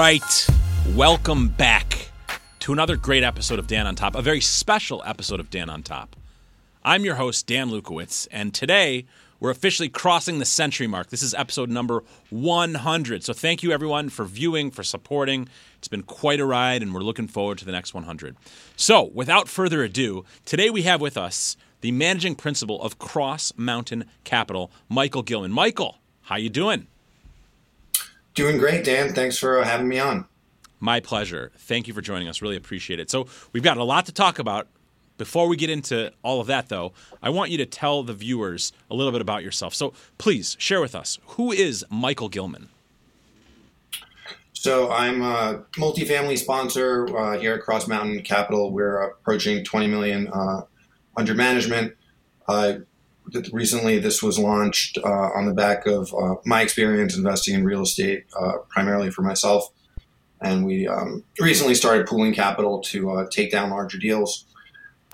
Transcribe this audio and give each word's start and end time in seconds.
right. 0.00 0.48
Welcome 0.94 1.48
back 1.48 2.08
to 2.60 2.72
another 2.72 2.96
great 2.96 3.22
episode 3.22 3.58
of 3.58 3.66
Dan 3.66 3.86
on 3.86 3.96
Top, 3.96 4.14
a 4.14 4.22
very 4.22 4.40
special 4.40 5.02
episode 5.04 5.40
of 5.40 5.50
Dan 5.50 5.68
on 5.68 5.82
Top. 5.82 6.16
I'm 6.82 7.04
your 7.04 7.16
host, 7.16 7.46
Dan 7.46 7.68
Lukowitz, 7.68 8.26
and 8.30 8.54
today 8.54 9.04
we're 9.40 9.50
officially 9.50 9.90
crossing 9.90 10.38
the 10.38 10.46
century 10.46 10.86
mark. 10.86 11.10
This 11.10 11.22
is 11.22 11.34
episode 11.34 11.68
number 11.68 12.02
100. 12.30 13.24
So 13.24 13.34
thank 13.34 13.62
you, 13.62 13.72
everyone, 13.72 14.08
for 14.08 14.24
viewing, 14.24 14.70
for 14.70 14.82
supporting. 14.82 15.50
It's 15.76 15.88
been 15.88 16.04
quite 16.04 16.40
a 16.40 16.46
ride, 16.46 16.80
and 16.80 16.94
we're 16.94 17.02
looking 17.02 17.28
forward 17.28 17.58
to 17.58 17.66
the 17.66 17.72
next 17.72 17.92
100. 17.92 18.36
So, 18.76 19.10
without 19.12 19.48
further 19.48 19.82
ado, 19.82 20.24
today 20.46 20.70
we 20.70 20.80
have 20.84 21.02
with 21.02 21.18
us 21.18 21.58
the 21.82 21.92
managing 21.92 22.36
principal 22.36 22.80
of 22.80 22.98
Cross 22.98 23.52
Mountain 23.58 24.06
Capital, 24.24 24.70
Michael 24.88 25.22
Gilman. 25.22 25.52
Michael, 25.52 25.98
how 26.22 26.36
you 26.36 26.48
doing? 26.48 26.86
Doing 28.40 28.56
great, 28.56 28.84
Dan. 28.84 29.12
Thanks 29.12 29.36
for 29.36 29.62
having 29.62 29.86
me 29.86 29.98
on. 29.98 30.24
My 30.78 30.98
pleasure. 30.98 31.52
Thank 31.58 31.86
you 31.86 31.92
for 31.92 32.00
joining 32.00 32.26
us. 32.26 32.40
Really 32.40 32.56
appreciate 32.56 32.98
it. 32.98 33.10
So, 33.10 33.26
we've 33.52 33.62
got 33.62 33.76
a 33.76 33.84
lot 33.84 34.06
to 34.06 34.12
talk 34.12 34.38
about. 34.38 34.66
Before 35.18 35.46
we 35.46 35.58
get 35.58 35.68
into 35.68 36.10
all 36.22 36.40
of 36.40 36.46
that, 36.46 36.70
though, 36.70 36.94
I 37.22 37.28
want 37.28 37.50
you 37.50 37.58
to 37.58 37.66
tell 37.66 38.02
the 38.02 38.14
viewers 38.14 38.72
a 38.90 38.94
little 38.94 39.12
bit 39.12 39.20
about 39.20 39.42
yourself. 39.42 39.74
So, 39.74 39.92
please 40.16 40.56
share 40.58 40.80
with 40.80 40.94
us 40.94 41.18
who 41.36 41.52
is 41.52 41.84
Michael 41.90 42.30
Gilman? 42.30 42.70
So, 44.54 44.90
I'm 44.90 45.20
a 45.20 45.62
multifamily 45.72 46.38
sponsor 46.38 47.14
uh, 47.14 47.38
here 47.38 47.52
at 47.52 47.60
Cross 47.60 47.88
Mountain 47.88 48.22
Capital. 48.22 48.72
We're 48.72 49.02
approaching 49.02 49.64
20 49.64 49.86
million 49.86 50.28
uh, 50.28 50.62
under 51.14 51.34
management. 51.34 51.92
Uh, 52.48 52.78
recently 53.52 53.98
this 53.98 54.22
was 54.22 54.38
launched 54.38 54.98
uh, 54.98 55.08
on 55.08 55.46
the 55.46 55.54
back 55.54 55.86
of 55.86 56.12
uh, 56.14 56.36
my 56.44 56.62
experience 56.62 57.16
investing 57.16 57.54
in 57.54 57.64
real 57.64 57.82
estate, 57.82 58.24
uh, 58.38 58.58
primarily 58.68 59.10
for 59.10 59.22
myself. 59.22 59.70
And 60.40 60.64
we 60.64 60.88
um, 60.88 61.22
recently 61.38 61.74
started 61.74 62.06
pooling 62.06 62.32
capital 62.32 62.80
to 62.82 63.10
uh, 63.10 63.26
take 63.30 63.50
down 63.50 63.70
larger 63.70 63.98
deals. 63.98 64.46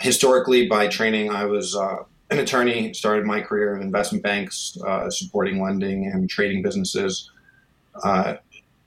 Historically, 0.00 0.68
by 0.68 0.86
training, 0.86 1.30
I 1.30 1.46
was 1.46 1.74
uh, 1.74 2.04
an 2.30 2.38
attorney, 2.38 2.92
started 2.94 3.24
my 3.24 3.40
career 3.40 3.74
in 3.74 3.82
investment 3.82 4.22
banks, 4.22 4.76
uh, 4.86 5.10
supporting 5.10 5.60
lending 5.60 6.06
and 6.06 6.28
trading 6.28 6.62
businesses, 6.62 7.30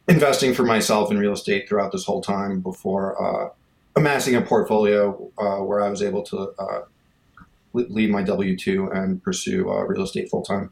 investing 0.08 0.54
for 0.54 0.64
myself 0.64 1.12
in 1.12 1.18
real 1.18 1.34
estate 1.34 1.68
throughout 1.68 1.92
this 1.92 2.06
whole 2.06 2.22
time 2.22 2.62
before 2.62 3.54
amassing 3.96 4.36
a 4.36 4.42
portfolio 4.42 5.12
where 5.66 5.82
I 5.82 5.90
was 5.90 6.02
able 6.02 6.24
to 6.24 6.54
leave 7.74 8.10
my 8.10 8.24
W 8.24 8.58
two 8.58 8.90
and 8.92 9.22
pursue 9.22 9.70
uh, 9.70 9.84
real 9.84 10.04
estate 10.04 10.30
full 10.30 10.44
time. 10.44 10.72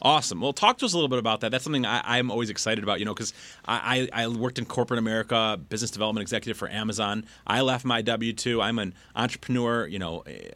Awesome. 0.00 0.40
Well, 0.40 0.52
talk 0.52 0.78
to 0.78 0.86
us 0.86 0.92
a 0.92 0.96
little 0.96 1.08
bit 1.08 1.18
about 1.18 1.40
that. 1.40 1.50
That's 1.50 1.64
something 1.64 1.84
I, 1.84 2.18
am 2.18 2.30
always 2.30 2.50
excited 2.50 2.82
about, 2.82 2.98
you 2.98 3.04
know, 3.04 3.12
because 3.12 3.34
I, 3.66 4.08
I, 4.12 4.28
worked 4.28 4.58
in 4.58 4.64
corporate 4.64 4.98
America, 4.98 5.60
business 5.68 5.90
development 5.90 6.22
executive 6.22 6.56
for 6.56 6.68
Amazon. 6.70 7.26
I 7.46 7.60
left 7.60 7.84
my 7.84 8.00
W 8.00 8.32
2. 8.32 8.62
I'm 8.62 8.78
an 8.78 8.94
entrepreneur, 9.14 9.86
you 9.86 9.98
know, 9.98 10.20
eh, 10.20 10.50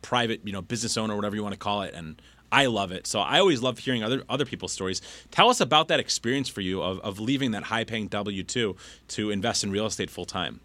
private, 0.00 0.40
you 0.44 0.52
know, 0.52 0.62
business 0.62 0.96
owner, 0.96 1.14
whatever 1.16 1.36
you 1.36 1.42
want 1.42 1.54
to 1.54 1.58
call 1.58 1.82
it. 1.82 1.92
And 1.92 2.22
I 2.50 2.66
love 2.66 2.92
it. 2.92 3.06
So 3.06 3.20
I 3.20 3.40
always 3.40 3.62
love 3.62 3.78
hearing 3.78 4.02
other, 4.02 4.22
other 4.28 4.44
people's 4.44 4.72
stories. 4.72 5.02
Tell 5.30 5.48
us 5.48 5.60
about 5.60 5.88
that 5.88 6.00
experience 6.00 6.48
for 6.48 6.60
you 6.60 6.82
of, 6.82 7.00
of 7.00 7.18
leaving 7.18 7.50
that 7.52 7.64
high 7.64 7.84
paying 7.84 8.08
W 8.08 8.42
2 8.42 8.76
to 9.08 9.30
invest 9.30 9.64
in 9.64 9.70
real 9.70 9.86
estate 9.86 10.10
full 10.10 10.26
time. 10.26 10.60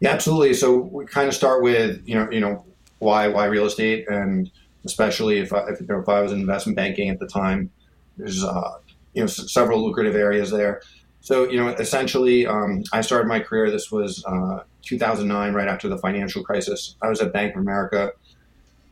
Yeah, 0.00 0.10
absolutely. 0.10 0.54
So 0.54 0.76
we 0.76 1.06
kind 1.06 1.28
of 1.28 1.34
start 1.34 1.62
with, 1.62 2.02
you 2.06 2.14
know, 2.14 2.30
you 2.30 2.40
know, 2.40 2.64
why 2.98 3.28
why 3.28 3.46
real 3.46 3.66
estate, 3.66 4.08
and 4.08 4.50
especially 4.84 5.38
if 5.38 5.52
I, 5.52 5.68
if, 5.68 5.80
you 5.80 5.86
know, 5.86 6.00
if 6.00 6.08
I 6.08 6.20
was 6.20 6.32
in 6.32 6.40
investment 6.40 6.76
banking 6.76 7.08
at 7.10 7.18
the 7.18 7.26
time, 7.26 7.70
there's 8.16 8.44
uh, 8.44 8.78
you 9.14 9.22
know 9.22 9.26
s- 9.26 9.52
several 9.52 9.84
lucrative 9.84 10.16
areas 10.16 10.50
there. 10.50 10.82
So 11.20 11.48
you 11.48 11.58
know, 11.58 11.68
essentially, 11.68 12.46
um, 12.46 12.84
I 12.92 13.00
started 13.00 13.28
my 13.28 13.40
career. 13.40 13.70
This 13.70 13.90
was 13.90 14.24
uh, 14.26 14.60
2009, 14.82 15.52
right 15.52 15.68
after 15.68 15.88
the 15.88 15.98
financial 15.98 16.42
crisis. 16.42 16.96
I 17.02 17.08
was 17.08 17.20
at 17.20 17.32
Bank 17.32 17.54
of 17.54 17.60
America, 17.60 18.12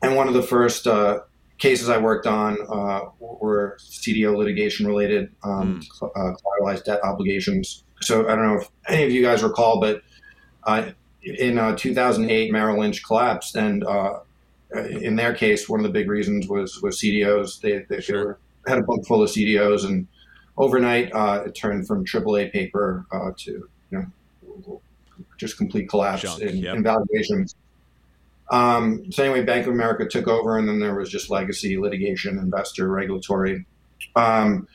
and 0.03 0.17
one 0.17 0.29
of 0.29 0.35
the 0.35 0.43
first 0.43 0.87
uh, 0.87 1.21
cases 1.59 1.89
I 1.89 1.99
worked 1.99 2.27
on 2.27 2.59
uh, 2.69 3.09
were 3.19 3.79
CDO 3.81 4.37
litigation 4.37 4.87
related, 4.87 5.33
um, 5.43 5.81
mm. 5.81 6.03
uh, 6.03 6.35
collateralized 6.37 6.85
debt 6.85 7.01
obligations. 7.03 7.85
So 8.03 8.29
I 8.29 8.37
don't 8.37 8.47
know 8.47 8.61
if 8.61 8.69
any 8.89 9.05
of 9.05 9.11
you 9.11 9.23
guys 9.23 9.43
recall, 9.43 9.81
but 9.81 10.03
uh, 10.65 10.91
in 11.27 11.59
uh, 11.59 11.77
2008, 11.77 12.53
Merrill 12.53 12.81
Lynch 12.81 13.05
collapsed, 13.05 13.57
and 13.57 13.85
uh, 13.85 14.21
in 14.73 15.17
their 15.17 15.35
case, 15.35 15.69
one 15.69 15.81
of 15.81 15.85
the 15.85 15.93
big 15.93 16.09
reasons 16.09 16.49
was 16.49 16.81
was 16.83 17.01
CDOs. 17.01 17.61
They, 17.61 17.85
they, 17.89 18.01
sure. 18.01 18.25
were, 18.25 18.39
had 18.67 18.79
a 18.79 18.83
book 18.83 19.05
full 19.07 19.23
of 19.23 19.31
CDOs, 19.31 19.85
and 19.85 20.07
overnight 20.57 21.13
uh, 21.13 21.45
it 21.47 21.55
turned 21.55 21.87
from 21.87 22.05
AAA 22.05 22.53
paper 22.53 23.07
uh, 23.13 23.33
to 23.39 23.69
you 23.91 24.11
know 24.67 24.81
just 25.37 25.57
complete 25.57 25.89
collapse 25.89 26.23
Junk, 26.23 26.43
in, 26.43 26.57
yep. 26.57 26.77
in, 26.77 26.83
valuations. 26.83 27.55
Um, 28.51 29.11
so 29.11 29.25
anyway, 29.25 29.43
Bank 29.43 29.67
of 29.67 29.73
America 29.73 30.07
took 30.07 30.29
over, 30.29 30.59
and 30.59 30.69
then 30.69 30.79
there 30.79 30.95
was 30.95 31.11
just 31.11 31.31
legacy 31.31 31.77
litigation, 31.77 32.39
investor 32.39 32.89
regulatory, 32.89 33.67
um, 34.15 34.69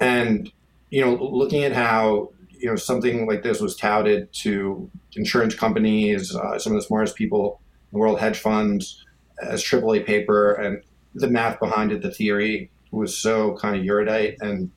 and 0.00 0.50
you 0.90 1.04
know 1.04 1.14
looking 1.14 1.62
at 1.62 1.72
how 1.72 2.30
you 2.64 2.70
know 2.70 2.76
something 2.76 3.26
like 3.26 3.42
this 3.42 3.60
was 3.60 3.76
touted 3.76 4.32
to 4.32 4.90
insurance 5.16 5.54
companies, 5.54 6.34
uh, 6.34 6.58
some 6.58 6.72
of 6.72 6.80
the 6.80 6.86
smartest 6.86 7.14
people 7.14 7.60
in 7.92 7.96
the 7.96 7.98
world, 7.98 8.18
hedge 8.18 8.38
funds, 8.38 9.04
as 9.42 9.62
AAA 9.62 10.06
paper, 10.06 10.54
and 10.54 10.82
the 11.14 11.28
math 11.28 11.60
behind 11.60 11.92
it, 11.92 12.00
the 12.00 12.10
theory 12.10 12.70
was 12.90 13.18
so 13.18 13.54
kind 13.58 13.76
of 13.76 13.84
erudite 13.84 14.38
and 14.40 14.70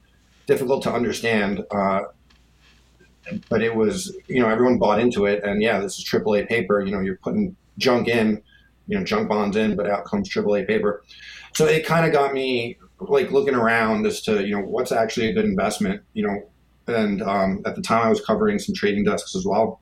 difficult 0.48 0.84
to 0.84 0.92
understand. 0.92 1.64
Uh, 1.72 2.02
but 3.48 3.62
it 3.62 3.74
was, 3.74 4.14
you 4.28 4.42
know, 4.42 4.50
everyone 4.50 4.78
bought 4.78 5.00
into 5.00 5.26
it, 5.26 5.42
and 5.46 5.62
yeah, 5.62 5.80
this 5.80 5.98
is 5.98 6.04
AAA 6.04 6.46
paper. 6.50 6.82
You 6.82 6.92
know, 6.92 7.00
you're 7.00 7.16
putting 7.16 7.56
junk 7.78 8.10
in, 8.10 8.42
you 8.88 8.98
know, 8.98 9.06
junk 9.06 9.30
bonds 9.30 9.56
in, 9.56 9.78
but 9.78 9.90
out 9.90 10.04
comes 10.04 10.28
AAA 10.28 10.68
paper. 10.68 11.06
So 11.54 11.66
it 11.66 11.86
kind 11.86 12.06
of 12.06 12.12
got 12.12 12.34
me 12.34 12.78
like 13.00 13.32
looking 13.32 13.56
around 13.56 14.06
as 14.06 14.20
to 14.24 14.46
you 14.46 14.58
know 14.58 14.66
what's 14.66 14.92
actually 14.92 15.30
a 15.30 15.34
good 15.34 15.46
investment. 15.46 16.02
You 16.12 16.28
know, 16.28 16.50
and 16.88 17.22
um, 17.22 17.62
at 17.66 17.76
the 17.76 17.82
time 17.82 18.06
I 18.06 18.10
was 18.10 18.24
covering 18.24 18.60
some 18.60 18.76
trading 18.76 19.04
desks 19.04 19.36
as 19.36 19.46
well. 19.46 19.82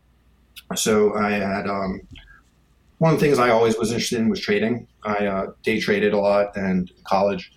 So 0.75 1.15
I 1.15 1.31
had 1.31 1.67
um, 1.67 2.01
one 2.97 3.13
of 3.13 3.19
the 3.19 3.25
things 3.25 3.39
I 3.39 3.49
always 3.49 3.77
was 3.77 3.91
interested 3.91 4.19
in 4.19 4.29
was 4.29 4.39
trading. 4.39 4.87
I 5.03 5.25
uh, 5.27 5.47
day 5.63 5.79
traded 5.79 6.13
a 6.13 6.17
lot 6.17 6.55
and 6.55 6.91
college, 7.03 7.51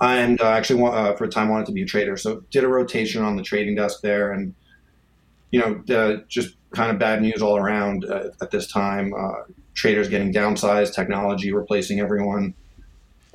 and 0.00 0.40
uh, 0.40 0.48
actually 0.48 0.82
uh, 0.82 1.14
for 1.14 1.24
a 1.24 1.28
time 1.28 1.48
wanted 1.48 1.66
to 1.66 1.72
be 1.72 1.82
a 1.82 1.86
trader. 1.86 2.16
So 2.16 2.42
did 2.50 2.64
a 2.64 2.68
rotation 2.68 3.22
on 3.22 3.36
the 3.36 3.42
trading 3.42 3.76
desk 3.76 4.00
there, 4.02 4.32
and 4.32 4.54
you 5.50 5.60
know 5.60 6.22
just 6.28 6.56
kind 6.72 6.90
of 6.90 6.98
bad 6.98 7.22
news 7.22 7.40
all 7.40 7.56
around 7.56 8.04
uh, 8.04 8.30
at 8.40 8.50
this 8.50 8.70
time. 8.70 9.14
Uh, 9.14 9.52
traders 9.74 10.08
getting 10.08 10.32
downsized, 10.32 10.94
technology 10.94 11.52
replacing 11.52 12.00
everyone, 12.00 12.54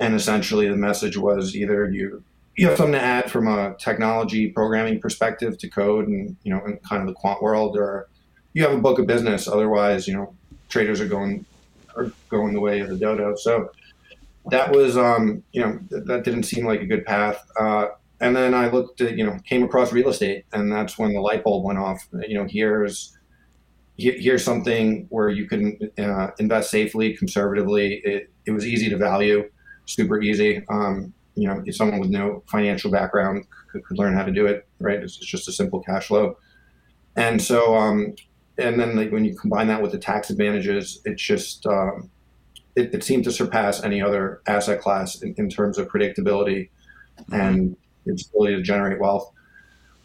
and 0.00 0.14
essentially 0.14 0.68
the 0.68 0.76
message 0.76 1.16
was 1.16 1.56
either 1.56 1.88
you 1.90 2.22
you 2.56 2.68
have 2.68 2.76
something 2.76 2.92
to 2.92 3.00
add 3.00 3.30
from 3.30 3.48
a 3.48 3.74
technology 3.78 4.48
programming 4.50 5.00
perspective 5.00 5.56
to 5.58 5.68
code 5.68 6.06
and 6.08 6.36
you 6.42 6.52
know 6.52 6.64
in 6.66 6.76
kind 6.78 7.00
of 7.02 7.08
the 7.08 7.14
quant 7.14 7.42
world 7.42 7.76
or 7.76 8.08
you 8.52 8.62
have 8.62 8.72
a 8.72 8.80
book 8.80 8.98
of 8.98 9.06
business 9.06 9.48
otherwise 9.48 10.06
you 10.06 10.14
know 10.14 10.34
traders 10.68 11.00
are 11.00 11.08
going 11.08 11.44
are 11.96 12.10
going 12.28 12.54
the 12.54 12.60
way 12.60 12.80
of 12.80 12.88
the 12.88 12.96
dodo. 12.96 13.36
So 13.36 13.70
that 14.50 14.72
was 14.72 14.96
um, 14.96 15.42
you 15.52 15.60
know 15.60 15.78
th- 15.90 16.04
that 16.06 16.24
didn't 16.24 16.44
seem 16.44 16.66
like 16.66 16.80
a 16.80 16.86
good 16.86 17.04
path. 17.04 17.46
Uh, 17.58 17.88
and 18.20 18.36
then 18.36 18.54
i 18.54 18.68
looked 18.68 19.00
at 19.00 19.18
you 19.18 19.26
know 19.26 19.36
came 19.44 19.64
across 19.64 19.92
real 19.92 20.08
estate 20.08 20.44
and 20.52 20.70
that's 20.70 20.96
when 20.96 21.12
the 21.12 21.20
light 21.20 21.44
bulb 21.44 21.64
went 21.64 21.78
off. 21.78 22.08
You 22.26 22.38
know 22.38 22.46
here's 22.48 23.16
here's 23.96 24.42
something 24.42 25.06
where 25.10 25.28
you 25.28 25.46
can 25.46 25.78
uh, 25.98 26.30
invest 26.38 26.70
safely 26.70 27.14
conservatively. 27.16 28.00
It, 28.04 28.30
it 28.46 28.50
was 28.50 28.66
easy 28.66 28.88
to 28.88 28.96
value 28.96 29.48
super 29.84 30.20
easy. 30.20 30.64
Um, 30.68 31.12
you 31.34 31.48
know, 31.48 31.62
if 31.64 31.76
someone 31.76 32.00
with 32.00 32.10
no 32.10 32.42
financial 32.46 32.90
background 32.90 33.46
could, 33.70 33.84
could 33.84 33.98
learn 33.98 34.14
how 34.14 34.24
to 34.24 34.32
do 34.32 34.46
it, 34.46 34.66
right? 34.78 35.02
It's, 35.02 35.16
it's 35.16 35.26
just 35.26 35.48
a 35.48 35.52
simple 35.52 35.80
cash 35.80 36.08
flow. 36.08 36.36
And 37.16 37.40
so, 37.40 37.74
um, 37.74 38.14
and 38.58 38.78
then 38.78 38.96
like 38.96 39.10
when 39.10 39.24
you 39.24 39.36
combine 39.36 39.68
that 39.68 39.82
with 39.82 39.92
the 39.92 39.98
tax 39.98 40.30
advantages, 40.30 41.00
it 41.04 41.16
just, 41.16 41.66
um, 41.66 42.10
it, 42.76 42.94
it, 42.94 43.04
seemed 43.04 43.24
to 43.24 43.32
surpass 43.32 43.82
any 43.82 44.00
other 44.00 44.40
asset 44.46 44.80
class 44.80 45.20
in, 45.22 45.34
in 45.36 45.48
terms 45.48 45.78
of 45.78 45.88
predictability 45.88 46.70
and 47.30 47.76
its 48.06 48.26
ability 48.28 48.56
to 48.56 48.62
generate 48.62 48.98
wealth. 48.98 49.30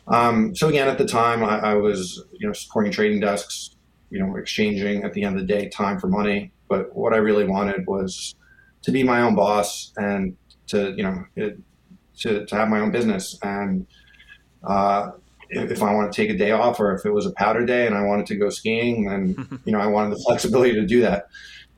Um, 0.07 0.55
so 0.55 0.69
again, 0.69 0.87
at 0.87 0.97
the 0.97 1.05
time, 1.05 1.43
I, 1.43 1.59
I, 1.59 1.73
was 1.75 2.23
you 2.31 2.47
know 2.47 2.53
supporting 2.53 2.91
trading 2.91 3.19
desks, 3.19 3.75
you 4.09 4.19
know, 4.19 4.37
exchanging 4.37 5.03
at 5.03 5.13
the 5.13 5.23
end 5.23 5.39
of 5.39 5.45
the 5.45 5.53
day 5.53 5.67
time 5.67 5.99
for 5.99 6.07
money. 6.07 6.51
But 6.69 6.95
what 6.95 7.13
I 7.13 7.17
really 7.17 7.45
wanted 7.45 7.85
was 7.87 8.35
to 8.83 8.91
be 8.91 9.03
my 9.03 9.21
own 9.21 9.35
boss 9.35 9.91
and 9.97 10.37
to 10.67 10.93
you 10.95 11.03
know 11.03 11.25
to, 11.35 12.45
to 12.45 12.55
have 12.55 12.67
my 12.67 12.79
own 12.79 12.91
business. 12.91 13.37
And 13.43 13.87
uh, 14.63 15.11
if, 15.49 15.71
if, 15.71 15.83
I 15.83 15.93
want 15.93 16.11
to 16.11 16.21
take 16.21 16.29
a 16.29 16.37
day 16.37 16.51
off 16.51 16.79
or 16.79 16.93
if 16.95 17.05
it 17.05 17.11
was 17.11 17.25
a 17.25 17.31
powder 17.31 17.65
day 17.65 17.85
and 17.85 17.95
I 17.95 18.03
wanted 18.03 18.25
to 18.27 18.35
go 18.35 18.49
skiing 18.49 19.05
then 19.05 19.61
you 19.65 19.71
know 19.71 19.79
I 19.79 19.87
wanted 19.87 20.15
the 20.15 20.23
flexibility 20.23 20.73
to 20.73 20.85
do 20.85 21.01
that. 21.01 21.27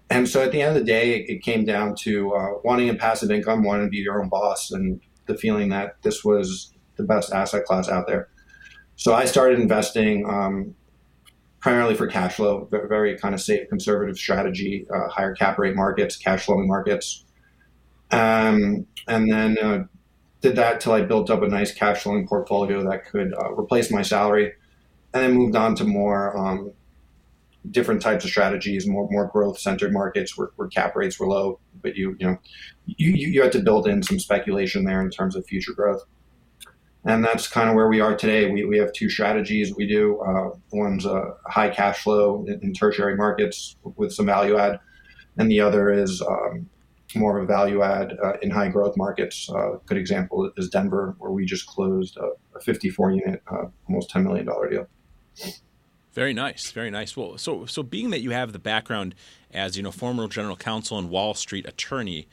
And 0.10 0.28
so 0.28 0.42
at 0.42 0.52
the 0.52 0.62
end 0.62 0.76
of 0.76 0.82
the 0.82 0.88
day 0.88 1.18
it, 1.18 1.44
came 1.44 1.66
down 1.66 1.96
to 2.02 2.34
uh, 2.34 2.48
wanting 2.64 2.90
a 2.90 2.96
passive 2.96 3.30
income 3.32 3.64
wanting 3.64 3.86
to 3.86 3.90
be 3.90 3.98
your 3.98 4.22
own 4.22 4.30
boss 4.30 4.72
and 4.72 5.00
the 5.28 5.36
feeling 5.36 5.70
that 5.70 6.02
this 6.02 6.24
was 6.24 6.74
the 6.96 7.04
best 7.04 7.32
asset 7.32 7.66
class 7.66 7.90
out 7.90 8.08
there. 8.08 8.30
So 8.96 9.14
I 9.14 9.26
started 9.26 9.60
investing 9.60 10.28
um, 10.28 10.76
primarily 11.60 11.96
for 11.96 12.08
cash 12.08 12.36
flow, 12.36 12.68
very, 12.72 12.88
very, 12.88 13.18
kind 13.18 13.34
of 13.34 13.42
safe, 13.42 13.68
conservative 13.70 14.18
strategy, 14.18 14.86
uh, 14.94 15.08
higher 15.10 15.34
cap 15.34 15.58
rate 15.58 15.76
markets, 15.76 16.18
cash 16.18 16.46
flowing 16.46 16.68
markets. 16.68 17.26
Um, 18.12 18.88
and 19.08 19.32
then 19.32 19.58
uh, 19.58 19.84
did 20.42 20.56
that 20.56 20.80
till 20.80 20.94
I 20.94 21.02
built 21.02 21.30
up 21.30 21.42
a 21.42 21.48
nice 21.48 21.74
cash 21.74 22.04
flowing 22.04 22.28
portfolio 22.28 22.84
that 22.90 23.06
could 23.06 23.34
uh, 23.34 23.54
replace 23.54 23.92
my 23.92 24.02
salary, 24.02 24.54
and 25.14 25.24
then 25.24 25.34
moved 25.34 25.56
on 25.56 25.76
to 25.76 25.84
more 25.84 26.38
um, 26.38 26.72
different 27.70 28.02
types 28.02 28.24
of 28.24 28.32
strategies, 28.32 28.88
more 28.88 29.08
more 29.12 29.28
growth 29.28 29.60
centered 29.60 29.92
markets 29.92 30.38
where, 30.38 30.50
where, 30.56 30.68
cap 30.68 30.96
rates 30.96 31.20
were 31.20 31.28
low, 31.28 31.60
but 31.82 31.96
you 31.96 32.16
you 32.20 32.28
know 32.28 32.38
you, 32.86 33.12
you 33.12 33.42
had 33.42 33.52
to 33.52 33.60
build 33.60 33.88
in 33.88 34.02
some 34.02 34.20
speculation 34.20 34.86
there 34.86 35.02
in 35.02 35.10
terms 35.10 35.36
of 35.36 35.46
future 35.46 35.74
growth. 35.74 36.04
And 37.06 37.24
that's 37.24 37.48
kind 37.48 37.70
of 37.70 37.76
where 37.76 37.88
we 37.88 38.02
are 38.02 38.16
today. 38.16 38.52
We, 38.52 38.66
we 38.66 38.78
have 38.78 38.92
two 38.92 39.10
strategies 39.10 39.74
we 39.74 39.88
do. 39.88 40.20
Uh, 40.20 40.50
one's 40.74 41.06
a 41.06 41.34
high 41.48 41.70
cash 41.70 42.04
flow 42.04 42.46
in, 42.46 42.60
in, 42.62 42.74
tertiary 42.74 43.16
markets 43.16 43.78
with 43.96 44.12
some 44.12 44.26
value 44.26 44.58
add, 44.58 44.80
and 45.38 45.50
the 45.50 45.62
other 45.62 45.92
is 45.92 46.22
um, 46.22 46.70
more 47.16 47.38
of 47.38 47.44
a 47.44 47.48
value 47.48 47.82
add 47.82 48.18
uh, 48.24 48.34
in 48.42 48.50
high 48.50 48.68
growth 48.68 48.96
markets. 48.98 49.50
Uh, 49.50 49.78
good 49.86 49.98
example 49.98 50.52
is 50.58 50.70
Denver, 50.70 51.16
where 51.20 51.32
we 51.32 51.46
just 51.46 51.66
closed 51.66 52.18
a, 52.18 52.32
a 52.58 52.62
54 52.62 53.12
unit, 53.12 53.42
uh, 53.52 53.66
almost 53.88 54.12
$10 54.12 54.24
million 54.24 54.46
deal. 54.46 54.88
Very 56.14 56.34
nice, 56.34 56.72
very 56.72 56.92
nice. 56.92 57.16
Well, 57.16 57.38
so 57.38 57.66
so 57.66 57.84
being 57.84 58.10
that 58.10 58.22
you 58.22 58.32
have 58.32 58.52
the 58.52 58.60
background 58.60 59.16
as 59.52 59.78
you 59.78 59.84
know 59.84 59.92
former 59.92 60.28
general 60.28 60.56
counsel 60.56 60.98
and 60.98 61.10
Wall 61.10 61.34
Street 61.34 61.68
attorney, 61.68 62.28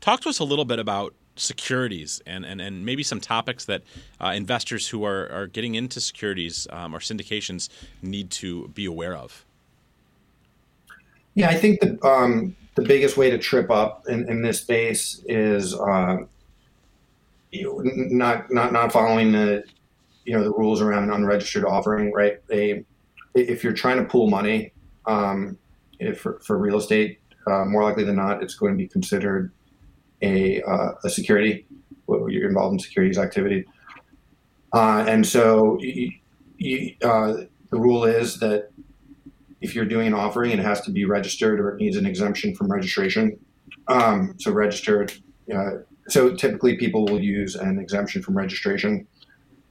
talk 0.00 0.20
to 0.22 0.28
us 0.28 0.40
a 0.40 0.44
little 0.44 0.64
bit 0.64 0.78
about 0.78 1.14
securities 1.36 2.20
and, 2.26 2.44
and, 2.44 2.60
and 2.60 2.84
maybe 2.84 3.02
some 3.02 3.20
topics 3.20 3.64
that 3.64 3.82
uh, 4.20 4.28
investors 4.28 4.88
who 4.88 5.04
are, 5.04 5.30
are 5.30 5.46
getting 5.46 5.74
into 5.74 6.00
securities 6.00 6.66
um, 6.70 6.94
or 6.94 6.98
syndications 6.98 7.68
need 8.02 8.30
to 8.30 8.68
be 8.68 8.84
aware 8.84 9.16
of. 9.16 9.44
Yeah, 11.34 11.48
I 11.48 11.54
think 11.54 11.80
the 11.80 12.04
um, 12.06 12.56
the 12.80 12.88
biggest 12.88 13.18
way 13.18 13.28
to 13.28 13.36
trip 13.36 13.70
up 13.70 14.08
in, 14.08 14.26
in 14.28 14.40
this 14.40 14.60
space 14.60 15.22
is 15.26 15.74
uh, 15.74 16.16
not 17.52 18.50
not 18.50 18.72
not 18.72 18.90
following 18.90 19.32
the 19.32 19.64
you 20.24 20.32
know 20.34 20.42
the 20.42 20.50
rules 20.50 20.80
around 20.80 21.04
an 21.04 21.12
unregistered 21.12 21.64
offering. 21.64 22.10
Right, 22.12 22.38
they 22.46 22.84
if 23.34 23.62
you're 23.62 23.74
trying 23.74 23.98
to 23.98 24.04
pool 24.04 24.30
money 24.30 24.72
um, 25.06 25.58
for, 26.16 26.40
for 26.40 26.58
real 26.58 26.78
estate, 26.78 27.20
uh, 27.46 27.64
more 27.66 27.84
likely 27.84 28.02
than 28.02 28.16
not, 28.16 28.42
it's 28.42 28.54
going 28.54 28.72
to 28.72 28.78
be 28.78 28.88
considered 28.88 29.52
a, 30.22 30.60
uh, 30.62 30.92
a 31.04 31.10
security. 31.10 31.66
You're 32.08 32.48
involved 32.48 32.72
in 32.72 32.78
securities 32.78 33.18
activity, 33.18 33.66
uh, 34.72 35.04
and 35.06 35.26
so 35.26 35.78
you, 35.80 36.12
you, 36.56 36.94
uh, 37.02 37.34
the 37.70 37.78
rule 37.78 38.04
is 38.04 38.40
that 38.40 38.70
if 39.60 39.74
you're 39.74 39.84
doing 39.84 40.06
an 40.06 40.14
offering, 40.14 40.50
it 40.52 40.58
has 40.58 40.80
to 40.82 40.90
be 40.90 41.04
registered 41.04 41.60
or 41.60 41.70
it 41.70 41.80
needs 41.80 41.96
an 41.96 42.06
exemption 42.06 42.54
from 42.54 42.70
registration. 42.70 43.38
Um, 43.88 44.34
so 44.38 44.52
registered. 44.52 45.12
so 46.08 46.34
typically, 46.34 46.76
people 46.76 47.04
will 47.04 47.20
use 47.20 47.54
an 47.54 47.78
exemption 47.78 48.22
from 48.22 48.36
registration. 48.36 49.06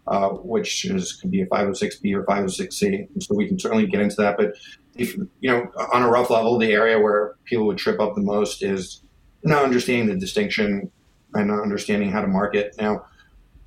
Uh, 0.10 0.30
which 0.30 0.86
is 0.86 1.14
could 1.14 1.30
be 1.30 1.42
a 1.42 1.46
506b 1.46 2.16
or 2.16 2.24
506c. 2.24 3.08
And 3.14 3.22
so 3.22 3.36
we 3.36 3.48
can 3.48 3.60
certainly 3.60 3.86
get 3.86 4.02
into 4.02 4.16
that. 4.16 4.38
But 4.38 4.56
if 4.96 5.16
you 5.16 5.28
know, 5.52 5.72
on 5.94 6.02
a 6.02 6.10
rough 6.10 6.32
level, 6.32 6.58
the 6.58 6.72
area 6.72 7.00
where 7.00 7.36
people 7.46 7.68
would 7.68 7.78
trip 7.78 8.00
up 8.00 8.16
the 8.16 8.22
most 8.22 8.64
is 8.64 9.04
not 9.44 9.64
understanding 9.64 10.08
the 10.08 10.20
distinction 10.20 10.92
and 11.36 11.48
not 11.50 11.62
understanding 11.62 12.12
how 12.12 12.22
to 12.22 12.28
market. 12.28 12.74
Now, 12.80 13.06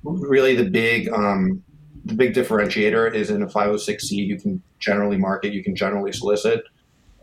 really, 0.03 0.53
the 0.53 0.69
big 0.69 1.07
um, 1.13 1.63
the 2.05 2.13
big 2.13 2.33
differentiator 2.33 3.13
is 3.13 3.29
in 3.29 3.41
a 3.41 3.47
506c. 3.47 4.11
You 4.11 4.39
can 4.39 4.61
generally 4.79 5.17
market, 5.17 5.53
you 5.53 5.63
can 5.63 5.75
generally 5.75 6.11
solicit, 6.11 6.63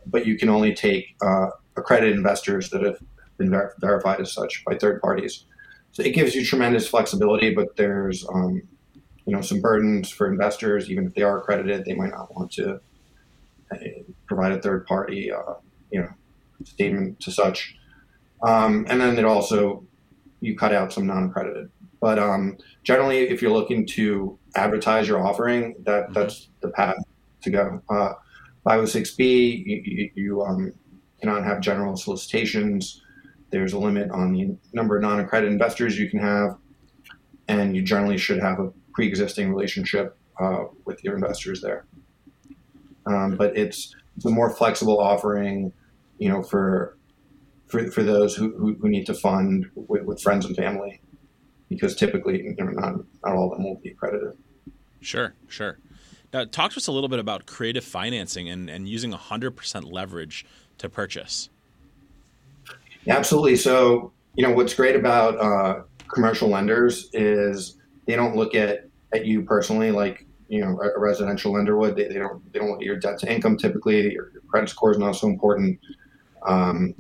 but 0.06 0.26
you 0.26 0.38
can 0.38 0.48
only 0.48 0.74
take 0.74 1.16
uh, 1.22 1.48
accredited 1.76 2.16
investors 2.16 2.70
that 2.70 2.82
have 2.82 2.98
been 3.36 3.50
ver- 3.50 3.74
verified 3.80 4.20
as 4.20 4.32
such 4.32 4.64
by 4.64 4.76
third 4.76 5.00
parties. 5.00 5.44
So 5.92 6.02
it 6.02 6.14
gives 6.14 6.34
you 6.34 6.44
tremendous 6.44 6.88
flexibility, 6.88 7.54
but 7.54 7.76
there's 7.76 8.26
um, 8.32 8.62
you 9.26 9.34
know 9.34 9.40
some 9.42 9.60
burdens 9.60 10.08
for 10.08 10.30
investors. 10.30 10.90
Even 10.90 11.06
if 11.06 11.14
they 11.14 11.22
are 11.22 11.38
accredited, 11.38 11.84
they 11.84 11.94
might 11.94 12.10
not 12.10 12.34
want 12.34 12.52
to 12.52 12.80
uh, 13.72 13.76
provide 14.26 14.52
a 14.52 14.62
third 14.62 14.86
party, 14.86 15.32
uh, 15.32 15.54
you 15.90 16.00
know, 16.00 16.08
statement 16.64 17.20
to 17.20 17.30
such. 17.30 17.76
Um, 18.42 18.86
and 18.88 19.00
then 19.00 19.18
it 19.18 19.24
also 19.24 19.84
you 20.40 20.56
cut 20.56 20.72
out 20.72 20.92
some 20.92 21.06
non-accredited. 21.06 21.70
But 22.00 22.19
um, 22.19 22.56
generally, 22.82 23.29
if 23.29 23.43
you're 23.43 23.52
looking 23.52 23.87
to 23.88 24.38
advertise 24.56 25.06
your 25.06 25.25
offering, 25.25 25.75
that 25.85 26.05
mm-hmm. 26.05 26.12
that's 26.14 26.49
the 26.61 26.69
path 26.69 26.97
to 27.43 27.50
go. 27.50 27.82
Uh, 27.88 28.14
506b, 28.67 29.19
you, 29.19 29.82
you, 29.85 30.11
you 30.14 30.43
um, 30.43 30.73
cannot 31.20 31.44
have 31.44 31.61
general 31.61 31.97
solicitations. 31.97 33.02
There's 33.50 33.73
a 33.73 33.79
limit 33.79 34.11
on 34.11 34.32
the 34.32 34.56
number 34.73 34.97
of 34.97 35.02
non-accredited 35.02 35.52
investors 35.52 35.99
you 35.99 36.08
can 36.08 36.20
have, 36.20 36.56
and 37.49 37.75
you 37.75 37.82
generally 37.82 38.19
should 38.19 38.41
have 38.41 38.61
a 38.61 38.73
pre-existing 38.93 39.52
relationship 39.52 40.17
uh, 40.41 40.64
with 40.85 41.02
your 41.05 41.14
investors 41.14 41.61
there. 41.61 41.87
Um, 43.06 43.37
but 43.37 43.56
it's, 43.56 43.94
it's 44.17 44.26
a 44.26 44.31
more 44.31 44.50
flexible 44.50 45.00
offering, 45.00 45.73
you 46.19 46.29
know, 46.29 46.43
for 46.43 46.97
for, 47.70 47.91
for 47.91 48.02
those 48.02 48.35
who, 48.35 48.52
who, 48.56 48.75
who 48.75 48.88
need 48.88 49.06
to 49.06 49.14
fund 49.14 49.67
with, 49.75 50.02
with, 50.02 50.20
friends 50.20 50.44
and 50.44 50.56
family, 50.56 51.00
because 51.70 51.96
typically, 51.96 52.43
you 52.43 52.55
know, 52.58 52.70
not 52.72 52.96
not 53.25 53.34
all 53.34 53.50
of 53.50 53.56
them 53.56 53.64
will 53.64 53.76
be 53.76 53.90
accredited. 53.90 54.37
Sure, 55.00 55.34
sure. 55.49 55.78
Now, 56.32 56.44
talk 56.44 56.72
to 56.72 56.76
us 56.76 56.87
a 56.87 56.93
little 56.93 57.08
bit 57.08 57.19
about 57.19 57.46
creative 57.46 57.84
financing 57.84 58.50
and, 58.50 58.69
and 58.70 58.87
using 58.87 59.12
100% 59.12 59.90
leverage 59.90 60.44
to 60.78 60.88
purchase. 60.88 61.49
Yeah, 63.05 63.17
absolutely. 63.17 63.56
So, 63.56 64.12
you 64.35 64.47
know, 64.47 64.52
what's 64.52 64.75
great 64.75 64.94
about 64.94 65.40
uh, 65.40 65.83
commercial 66.06 66.49
lenders 66.49 67.09
is 67.12 67.78
they 68.06 68.14
don't 68.14 68.37
look 68.37 68.54
at 68.54 68.87
at 69.12 69.26
you 69.26 69.42
personally 69.42 69.90
like 69.90 70.25
you 70.49 70.61
know 70.61 70.80
a, 70.80 70.99
residential 70.99 71.52
lender 71.52 71.76
would. 71.76 71.97
They, 71.97 72.09
they 72.09 72.14
don't 72.18 72.52
they 72.52 72.59
don't 72.59 72.68
look 72.68 72.80
at 72.80 72.87
your 72.87 72.99
debt 72.99 73.18
to 73.21 73.33
income 73.33 73.56
typically. 73.56 74.12
Your, 74.12 74.30
your 74.33 74.42
credit 74.49 74.68
score 74.68 74.90
is 74.90 74.99
not 74.99 75.12
so 75.12 75.28
important, 75.28 75.78
um, 76.47 76.94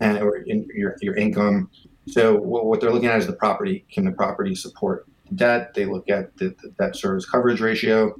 and 0.00 0.18
or 0.18 0.36
in, 0.36 0.68
your 0.74 0.96
your 1.00 1.16
income. 1.16 1.70
So 2.10 2.36
what, 2.36 2.80
they're 2.80 2.92
looking 2.92 3.08
at 3.08 3.18
is 3.18 3.26
the 3.26 3.32
property. 3.32 3.84
Can 3.92 4.04
the 4.04 4.12
property 4.12 4.54
support 4.54 5.06
debt? 5.34 5.74
They 5.74 5.84
look 5.84 6.08
at 6.10 6.36
the, 6.38 6.54
the 6.62 6.70
debt 6.78 6.96
service 6.96 7.24
coverage 7.24 7.60
ratio. 7.60 8.14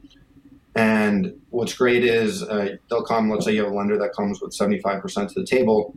And 0.76 1.40
what's 1.50 1.74
great 1.74 2.04
is 2.04 2.42
uh, 2.42 2.76
they'll 2.88 3.02
come. 3.02 3.28
Let's 3.28 3.44
say 3.44 3.54
you 3.54 3.64
have 3.64 3.72
a 3.72 3.74
lender 3.74 3.98
that 3.98 4.12
comes 4.14 4.40
with 4.40 4.54
seventy 4.54 4.80
five 4.80 5.02
percent 5.02 5.30
to 5.30 5.40
the 5.40 5.46
table. 5.46 5.94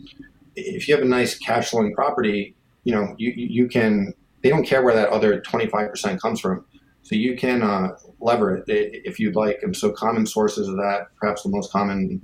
If 0.55 0.87
you 0.87 0.95
have 0.95 1.03
a 1.03 1.07
nice 1.07 1.37
cash 1.37 1.69
flowing 1.69 1.93
property, 1.93 2.55
you 2.83 2.93
know 2.93 3.13
you 3.17 3.31
you 3.35 3.67
can. 3.67 4.13
They 4.41 4.49
don't 4.49 4.65
care 4.65 4.81
where 4.83 4.95
that 4.95 5.09
other 5.09 5.39
twenty 5.41 5.67
five 5.67 5.89
percent 5.91 6.19
comes 6.19 6.39
from 6.39 6.65
so 7.03 7.15
you 7.15 7.37
can 7.37 7.61
uh, 7.61 7.95
lever 8.19 8.57
it 8.57 8.63
if 8.67 9.19
you'd 9.19 9.35
like. 9.35 9.59
And 9.61 9.75
so 9.75 9.91
common 9.91 10.25
sources 10.25 10.67
of 10.67 10.75
that, 10.77 11.07
perhaps 11.19 11.43
the 11.43 11.49
most 11.49 11.71
common 11.71 12.21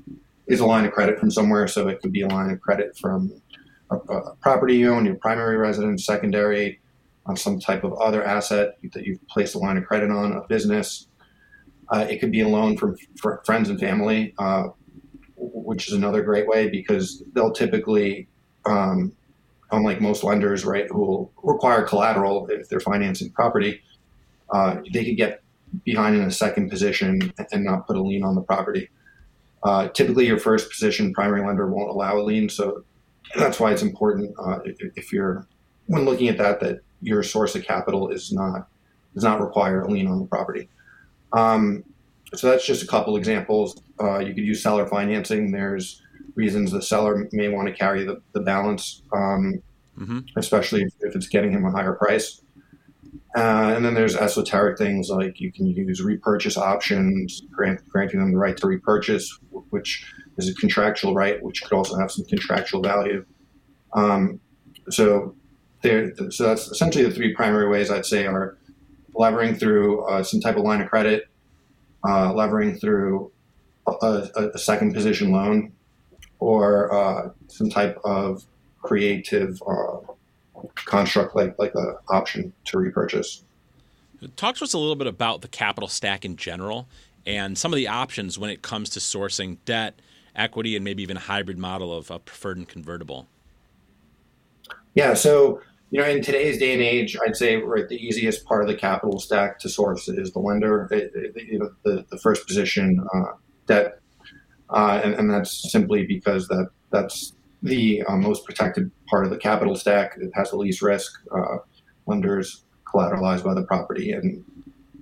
is 0.47 0.59
a 0.59 0.65
line 0.65 0.85
of 0.85 0.91
credit 0.91 1.19
from 1.19 1.29
somewhere. 1.29 1.67
So 1.67 1.87
it 1.87 2.01
could 2.01 2.11
be 2.11 2.21
a 2.21 2.27
line 2.27 2.49
of 2.49 2.59
credit 2.59 2.97
from 2.97 3.41
a, 3.91 4.35
property 4.41 4.75
you 4.75 4.93
own, 4.93 5.05
your 5.05 5.15
primary 5.15 5.57
residence, 5.57 6.05
secondary, 6.05 6.79
on 7.25 7.35
some 7.37 7.59
type 7.59 7.83
of 7.83 7.93
other 7.93 8.23
asset 8.23 8.77
that 8.93 9.05
you've 9.05 9.25
placed 9.27 9.55
a 9.55 9.57
line 9.57 9.77
of 9.77 9.85
credit 9.85 10.09
on, 10.09 10.33
a 10.33 10.41
business. 10.47 11.07
Uh, 11.89 12.05
it 12.09 12.19
could 12.19 12.31
be 12.31 12.41
a 12.41 12.47
loan 12.47 12.77
from 12.77 12.95
friends 13.45 13.69
and 13.69 13.79
family, 13.79 14.33
uh, 14.37 14.69
which 15.35 15.87
is 15.87 15.93
another 15.93 16.21
great 16.21 16.47
way 16.47 16.69
because 16.69 17.23
they'll 17.33 17.51
typically, 17.51 18.27
um, 18.65 19.11
unlike 19.71 20.01
most 20.01 20.23
lenders, 20.23 20.65
right, 20.65 20.87
who 20.89 20.99
will 20.99 21.33
require 21.43 21.83
collateral 21.83 22.47
if 22.49 22.69
they're 22.69 22.79
financing 22.79 23.31
property, 23.31 23.81
uh, 24.51 24.77
they 24.91 25.05
could 25.05 25.17
get 25.17 25.43
behind 25.83 26.15
in 26.15 26.23
a 26.23 26.31
second 26.31 26.69
position 26.69 27.31
and 27.51 27.63
not 27.63 27.85
put 27.85 27.95
a 27.95 28.01
lien 28.01 28.23
on 28.23 28.35
the 28.35 28.41
property. 28.41 28.89
Uh, 29.63 29.87
typically, 29.89 30.25
your 30.25 30.39
first 30.39 30.69
position 30.71 31.13
primary 31.13 31.45
lender 31.45 31.69
won't 31.69 31.89
allow 31.89 32.17
a 32.17 32.23
lien, 32.23 32.49
so 32.49 32.83
that's 33.37 33.59
why 33.59 33.71
it's 33.71 33.81
important 33.81 34.33
uh, 34.39 34.59
if, 34.65 34.77
if, 34.95 35.13
you're 35.13 35.47
when 35.87 36.05
looking 36.05 36.27
at 36.27 36.37
that 36.37 36.59
that 36.59 36.79
your 37.01 37.23
source 37.23 37.55
of 37.55 37.63
capital 37.63 38.09
is 38.09 38.31
not 38.31 38.67
does 39.13 39.23
not 39.23 39.41
require 39.41 39.81
a 39.81 39.89
lien 39.89 40.07
on 40.07 40.19
the 40.19 40.25
property. 40.25 40.69
Um, 41.33 41.83
so 42.35 42.49
that's 42.49 42.65
just 42.65 42.83
a 42.83 42.87
couple 42.87 43.17
examples. 43.17 43.81
Uh, 44.01 44.19
you 44.19 44.33
could 44.33 44.45
use 44.45 44.61
seller 44.61 44.87
financing. 44.87 45.51
There's 45.51 46.01
reasons 46.35 46.71
the 46.71 46.81
seller 46.81 47.27
may 47.31 47.49
want 47.49 47.67
to 47.67 47.73
carry 47.73 48.03
the, 48.03 48.21
the 48.33 48.39
balance, 48.39 49.01
um, 49.13 49.61
mm-hmm. 49.97 50.19
especially 50.37 50.83
if, 50.83 50.93
if, 51.01 51.15
it's 51.15 51.27
getting 51.27 51.51
him 51.51 51.65
a 51.65 51.71
higher 51.71 51.93
price. 51.93 52.41
Uh, 53.35 53.73
and 53.75 53.85
then 53.85 53.93
there's 53.93 54.15
esoteric 54.15 54.77
things 54.77 55.09
like 55.09 55.39
you 55.39 55.51
can 55.51 55.67
use 55.67 56.01
repurchase 56.01 56.57
options, 56.57 57.41
grant, 57.51 57.87
granting 57.87 58.19
them 58.19 58.31
the 58.31 58.37
right 58.37 58.57
to 58.57 58.67
repurchase, 58.67 59.37
which 59.69 60.05
is 60.39 60.49
a 60.49 60.55
contractual 60.55 61.13
right, 61.13 61.41
which 61.43 61.63
could 61.63 61.75
also 61.75 61.97
have 61.97 62.11
some 62.11 62.25
contractual 62.25 62.81
value. 62.81 63.25
Um, 63.93 64.39
so 64.89 65.35
there, 65.81 66.11
so 66.31 66.43
that's 66.45 66.67
essentially 66.67 67.05
the 67.05 67.11
three 67.11 67.33
primary 67.33 67.69
ways 67.69 67.91
I'd 67.91 68.05
say 68.05 68.25
are 68.25 68.57
levering 69.13 69.55
through 69.55 70.05
uh, 70.05 70.23
some 70.23 70.39
type 70.39 70.57
of 70.57 70.63
line 70.63 70.81
of 70.81 70.89
credit, 70.89 71.27
uh, 72.07 72.33
levering 72.33 72.75
through 72.77 73.31
a, 73.87 74.49
a, 74.53 74.57
second 74.57 74.93
position 74.93 75.31
loan 75.31 75.71
or 76.39 76.93
uh, 76.93 77.29
some 77.47 77.69
type 77.69 77.97
of 78.03 78.45
creative 78.81 79.61
uh, 79.67 79.97
construct 80.75 81.35
like 81.35 81.57
like 81.57 81.73
an 81.75 81.95
option 82.09 82.53
to 82.65 82.77
repurchase. 82.77 83.43
Talk 84.35 84.55
to 84.57 84.63
us 84.63 84.73
a 84.73 84.77
little 84.77 84.95
bit 84.95 85.07
about 85.07 85.41
the 85.41 85.47
capital 85.47 85.87
stack 85.87 86.23
in 86.23 86.35
general 86.35 86.87
and 87.25 87.57
some 87.57 87.71
of 87.71 87.77
the 87.77 87.87
options 87.87 88.37
when 88.39 88.49
it 88.49 88.61
comes 88.61 88.89
to 88.91 88.99
sourcing 88.99 89.57
debt, 89.65 89.99
equity, 90.39 90.75
and 90.75 90.83
maybe 90.83 91.03
even 91.03 91.17
a 91.17 91.21
hybrid 91.21 91.57
model 91.57 91.95
of 91.95 92.09
a 92.09 92.19
preferred 92.19 92.57
and 92.57 92.67
convertible. 92.67 93.27
Yeah, 94.95 95.13
so 95.13 95.61
you 95.91 95.99
know, 95.99 96.07
in 96.07 96.21
today's 96.21 96.59
day 96.59 96.73
and 96.73 96.81
age, 96.81 97.17
I'd 97.25 97.35
say 97.35 97.57
right 97.57 97.87
the 97.87 97.95
easiest 97.95 98.45
part 98.45 98.61
of 98.61 98.67
the 98.67 98.75
capital 98.75 99.19
stack 99.19 99.59
to 99.59 99.69
source 99.69 100.07
is 100.07 100.31
the 100.31 100.39
lender. 100.39 100.87
It, 100.91 101.11
you 101.35 101.59
know, 101.59 101.71
the, 101.83 102.05
the 102.09 102.17
first 102.19 102.47
position 102.47 103.03
uh, 103.13 103.33
debt, 103.65 103.99
uh, 104.69 105.01
and, 105.03 105.15
and, 105.15 105.31
that's 105.31 105.71
simply 105.71 106.05
because 106.05 106.47
that 106.47 106.69
that's 106.91 107.33
the 107.63 108.03
uh, 108.03 108.15
most 108.15 108.45
protected 108.45 108.91
part 109.07 109.25
of 109.25 109.31
the 109.31 109.37
capital 109.37 109.75
stack. 109.75 110.15
It 110.19 110.31
has 110.35 110.51
the 110.51 110.57
least 110.57 110.81
risk. 110.81 111.11
Uh, 111.35 111.57
lenders 112.05 112.65
collateralized 112.85 113.43
by 113.43 113.53
the 113.53 113.63
property, 113.63 114.11
and 114.11 114.43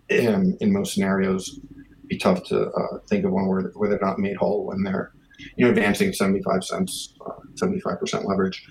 in, 0.09 0.57
in 0.59 0.73
most 0.73 0.93
scenarios, 0.93 1.59
be 2.07 2.17
tough 2.17 2.43
to 2.45 2.69
uh, 2.69 2.99
think 3.07 3.25
of 3.25 3.31
one 3.31 3.47
where, 3.47 3.61
where 3.75 3.89
they're 3.89 3.99
not 4.01 4.19
made 4.19 4.37
whole 4.37 4.65
when 4.65 4.83
they're 4.83 5.11
you 5.55 5.65
know 5.65 5.69
advancing 5.69 6.13
75 6.13 6.63
cents, 6.63 7.13
75% 7.55 8.13
uh, 8.13 8.21
leverage. 8.27 8.65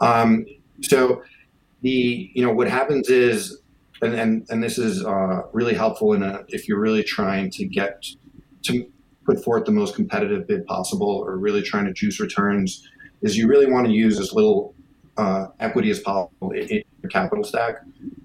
Um, 0.00 0.46
so 0.82 1.22
the 1.82 2.30
you 2.34 2.44
know 2.44 2.52
what 2.52 2.68
happens 2.68 3.08
is 3.08 3.60
and 4.02 4.14
and, 4.14 4.46
and 4.50 4.62
this 4.62 4.78
is 4.78 5.04
uh, 5.04 5.42
really 5.52 5.74
helpful 5.74 6.12
in 6.12 6.22
a, 6.22 6.44
if 6.48 6.68
you're 6.68 6.80
really 6.80 7.02
trying 7.02 7.50
to 7.50 7.64
get 7.66 8.04
to 8.64 8.86
put 9.24 9.42
forth 9.42 9.64
the 9.64 9.72
most 9.72 9.94
competitive 9.94 10.46
bid 10.46 10.66
possible 10.66 11.08
or 11.08 11.36
really 11.36 11.62
trying 11.62 11.86
to 11.86 11.92
juice 11.92 12.20
returns 12.20 12.88
is 13.22 13.36
you 13.36 13.48
really 13.48 13.66
want 13.66 13.86
to 13.86 13.92
use 13.92 14.18
as 14.20 14.32
little 14.32 14.74
uh, 15.16 15.46
equity 15.60 15.90
as 15.90 16.00
possible 16.00 16.50
in 16.50 16.82
your 17.02 17.10
capital 17.10 17.44
stack 17.44 17.76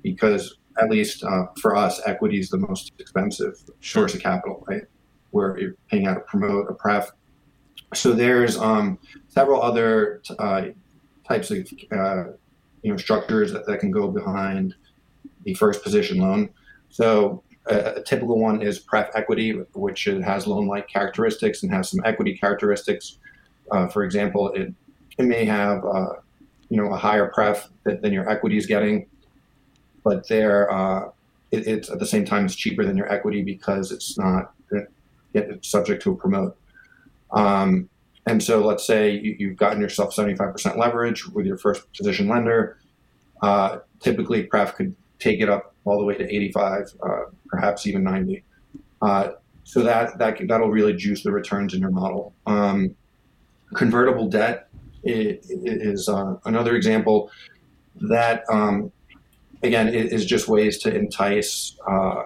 because 0.04 0.58
at 0.82 0.90
least 0.90 1.24
uh, 1.24 1.46
for 1.62 1.76
us 1.76 2.02
equity 2.06 2.40
is 2.40 2.50
the 2.50 2.58
most 2.58 2.92
expensive 3.00 3.56
sure. 3.80 4.02
source 4.02 4.16
of 4.16 4.22
capital 4.22 4.64
right 4.68 4.84
where 5.32 5.58
you're 5.60 5.76
paying 5.90 6.08
out 6.08 6.18
a 6.18 6.22
promote 6.22 6.70
a 6.70 6.74
pref 6.74 7.12
so 7.94 8.14
there's 8.14 8.58
um, 8.58 9.00
several 9.28 9.62
other 9.62 10.22
uh, 10.38 10.68
types 11.28 11.52
of 11.52 11.68
uh, 11.92 12.24
you 12.82 12.92
know 12.92 12.98
structures 12.98 13.52
that, 13.54 13.66
that 13.66 13.80
can 13.80 13.92
go 13.92 14.08
behind 14.08 14.76
the 15.44 15.54
first 15.54 15.84
position 15.84 16.20
loan. 16.20 16.50
So 16.90 17.44
a, 17.68 17.96
a 17.96 18.04
typical 18.04 18.40
one 18.40 18.62
is 18.62 18.80
pref 18.80 19.10
equity, 19.16 19.52
which 19.74 20.06
has 20.06 20.48
loan-like 20.48 20.88
characteristics 20.88 21.64
and 21.64 21.72
has 21.72 21.90
some 21.90 22.02
equity 22.06 22.38
characteristics. 22.38 23.18
Uh, 23.72 23.88
for 23.88 24.04
example, 24.04 24.52
it 24.54 24.74
it 25.18 25.26
may 25.26 25.46
have 25.46 25.84
uh, 25.86 26.14
you 26.70 26.78
know 26.78 26.94
a 26.94 26.98
higher 26.98 27.28
pref 27.28 27.70
than, 27.84 28.14
your 28.14 28.30
equity 28.30 28.58
is 28.58 28.66
getting, 28.66 29.08
but 30.04 30.28
there 30.28 30.72
uh, 30.72 31.10
it, 31.52 31.68
it's 31.68 31.90
at 31.90 32.00
the 32.00 32.06
same 32.06 32.26
time 32.26 32.46
it's 32.46 32.56
cheaper 32.56 32.86
than 32.86 32.96
your 32.96 33.12
equity 33.12 33.42
because 33.42 33.92
it's 33.92 34.18
not 34.18 34.54
it's 35.34 35.70
subject 35.70 36.02
to 36.04 36.12
a 36.12 36.16
promote. 36.16 36.58
Um, 37.32 37.90
and 38.26 38.44
so 38.44 38.66
let's 38.66 38.86
say 38.86 39.12
you, 39.12 39.50
have 39.50 39.58
gotten 39.58 39.82
yourself 39.82 40.16
75% 40.16 40.78
leverage 40.78 41.28
with 41.28 41.46
your 41.46 41.58
first 41.58 41.92
position 41.94 42.28
lender. 42.28 42.78
Uh, 43.42 43.80
typically, 44.00 44.44
Pref 44.44 44.76
could 44.76 44.96
take 45.18 45.42
it 45.42 45.50
up 45.50 45.74
all 45.86 45.98
the 45.98 46.06
way 46.06 46.16
to 46.16 46.24
85, 46.24 46.94
uh, 47.02 47.20
perhaps 47.48 47.88
even 47.88 48.04
90. 48.04 48.44
Uh, 49.02 49.30
so 49.64 49.82
that, 49.84 50.18
that 50.20 50.38
that'll 50.48 50.70
really 50.70 50.94
juice 50.94 51.24
the 51.24 51.32
returns 51.32 51.74
in 51.74 51.82
your 51.82 51.92
model. 51.92 52.34
Um, 52.46 52.96
convertible 53.74 54.28
debt 54.28 54.70
is, 55.04 56.10
uh, 56.10 56.36
another 56.46 56.76
example 56.76 57.32
that, 58.02 58.44
um, 58.52 58.92
again, 59.64 59.88
is 59.88 60.26
just 60.26 60.48
ways 60.48 60.78
to 60.80 60.94
entice, 60.94 61.78
uh, 61.88 62.26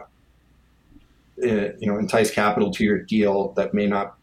you 1.37 1.77
know, 1.81 1.97
entice 1.97 2.31
capital 2.31 2.71
to 2.71 2.83
your 2.83 2.99
deal 2.99 3.53
that 3.53 3.73
may 3.73 3.87
not 3.87 4.17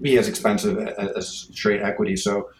be 0.00 0.18
as 0.18 0.28
expensive 0.28 0.78
as 0.78 1.48
straight 1.52 1.82
equity. 1.82 2.16
So 2.16 2.50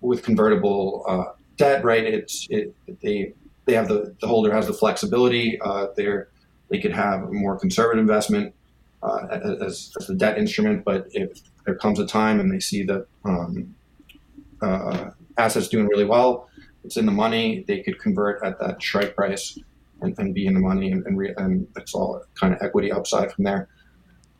with 0.00 0.22
convertible 0.22 1.04
uh, 1.08 1.24
debt, 1.56 1.84
right, 1.84 2.04
it's 2.04 2.46
it, 2.50 2.74
they 3.02 3.32
they 3.66 3.74
have 3.74 3.88
the 3.88 4.14
the 4.20 4.26
holder 4.26 4.52
has 4.52 4.66
the 4.66 4.72
flexibility. 4.72 5.60
Uh, 5.60 5.88
they're 5.96 6.28
they 6.70 6.80
could 6.80 6.92
have 6.92 7.22
a 7.24 7.32
more 7.32 7.58
conservative 7.58 8.00
investment 8.00 8.54
uh, 9.02 9.26
as, 9.62 9.92
as 9.98 10.06
the 10.06 10.14
debt 10.14 10.38
instrument, 10.38 10.84
but 10.84 11.06
if 11.12 11.40
there 11.64 11.74
comes 11.74 11.98
a 11.98 12.06
time 12.06 12.40
and 12.40 12.52
they 12.52 12.60
see 12.60 12.82
that 12.82 13.06
um, 13.24 13.74
uh, 14.60 15.10
assets 15.36 15.68
doing 15.68 15.86
really 15.86 16.04
well, 16.04 16.48
it's 16.84 16.96
in 16.96 17.06
the 17.06 17.12
money, 17.12 17.64
they 17.66 17.80
could 17.80 17.98
convert 17.98 18.42
at 18.42 18.58
that 18.60 18.82
strike 18.82 19.14
price 19.14 19.58
and, 20.00 20.18
and 20.18 20.34
be 20.34 20.46
in 20.46 20.54
the 20.54 20.60
money, 20.60 20.90
and, 20.92 21.06
and, 21.06 21.18
re- 21.18 21.34
and 21.36 21.66
it's 21.76 21.94
all 21.94 22.22
kind 22.34 22.52
of 22.54 22.60
equity 22.62 22.92
upside 22.92 23.32
from 23.32 23.44
there. 23.44 23.68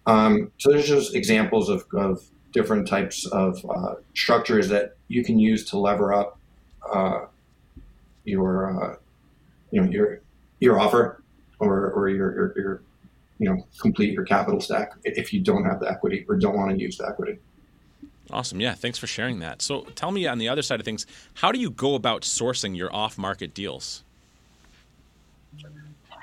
Um, 0.06 0.50
so 0.58 0.70
there's 0.70 0.88
just 0.88 1.14
examples 1.14 1.68
of, 1.68 1.84
of 1.92 2.22
different 2.52 2.88
types 2.88 3.26
of 3.26 3.64
uh, 3.68 3.94
structures 4.14 4.68
that 4.68 4.96
you 5.08 5.24
can 5.24 5.38
use 5.38 5.64
to 5.66 5.78
lever 5.78 6.12
up 6.12 6.38
uh, 6.92 7.26
your 8.24 8.82
uh, 8.82 8.96
you 9.70 9.80
know 9.80 9.90
your 9.90 10.20
your 10.60 10.80
offer 10.80 11.22
or, 11.60 11.90
or 11.90 12.08
your, 12.08 12.34
your, 12.34 12.54
your 12.56 12.82
you 13.38 13.48
know 13.48 13.66
complete 13.80 14.12
your 14.12 14.24
capital 14.24 14.60
stack 14.60 14.92
if 15.04 15.32
you 15.32 15.40
don't 15.40 15.64
have 15.64 15.80
the 15.80 15.90
equity 15.90 16.24
or 16.28 16.36
don't 16.36 16.56
want 16.56 16.70
to 16.70 16.78
use 16.78 16.96
the 16.98 17.06
equity. 17.06 17.38
Awesome. 18.30 18.60
Yeah. 18.60 18.74
Thanks 18.74 18.98
for 18.98 19.06
sharing 19.06 19.38
that. 19.38 19.62
So 19.62 19.82
tell 19.94 20.10
me 20.10 20.26
on 20.26 20.36
the 20.36 20.50
other 20.50 20.60
side 20.60 20.80
of 20.80 20.84
things, 20.84 21.06
how 21.34 21.50
do 21.50 21.58
you 21.58 21.70
go 21.70 21.94
about 21.94 22.22
sourcing 22.22 22.76
your 22.76 22.94
off 22.94 23.16
market 23.16 23.54
deals? 23.54 24.04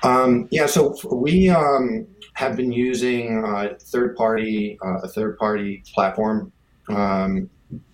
Um, 0.03 0.47
yeah. 0.51 0.65
So 0.65 0.95
we, 1.11 1.49
um, 1.49 2.07
have 2.35 2.57
been 2.57 2.71
using 2.71 3.43
uh, 3.45 3.73
third 3.79 4.15
party 4.15 4.77
uh, 4.85 4.99
a 4.99 5.07
third 5.07 5.37
party 5.37 5.83
platform 5.93 6.51
um, 6.89 7.49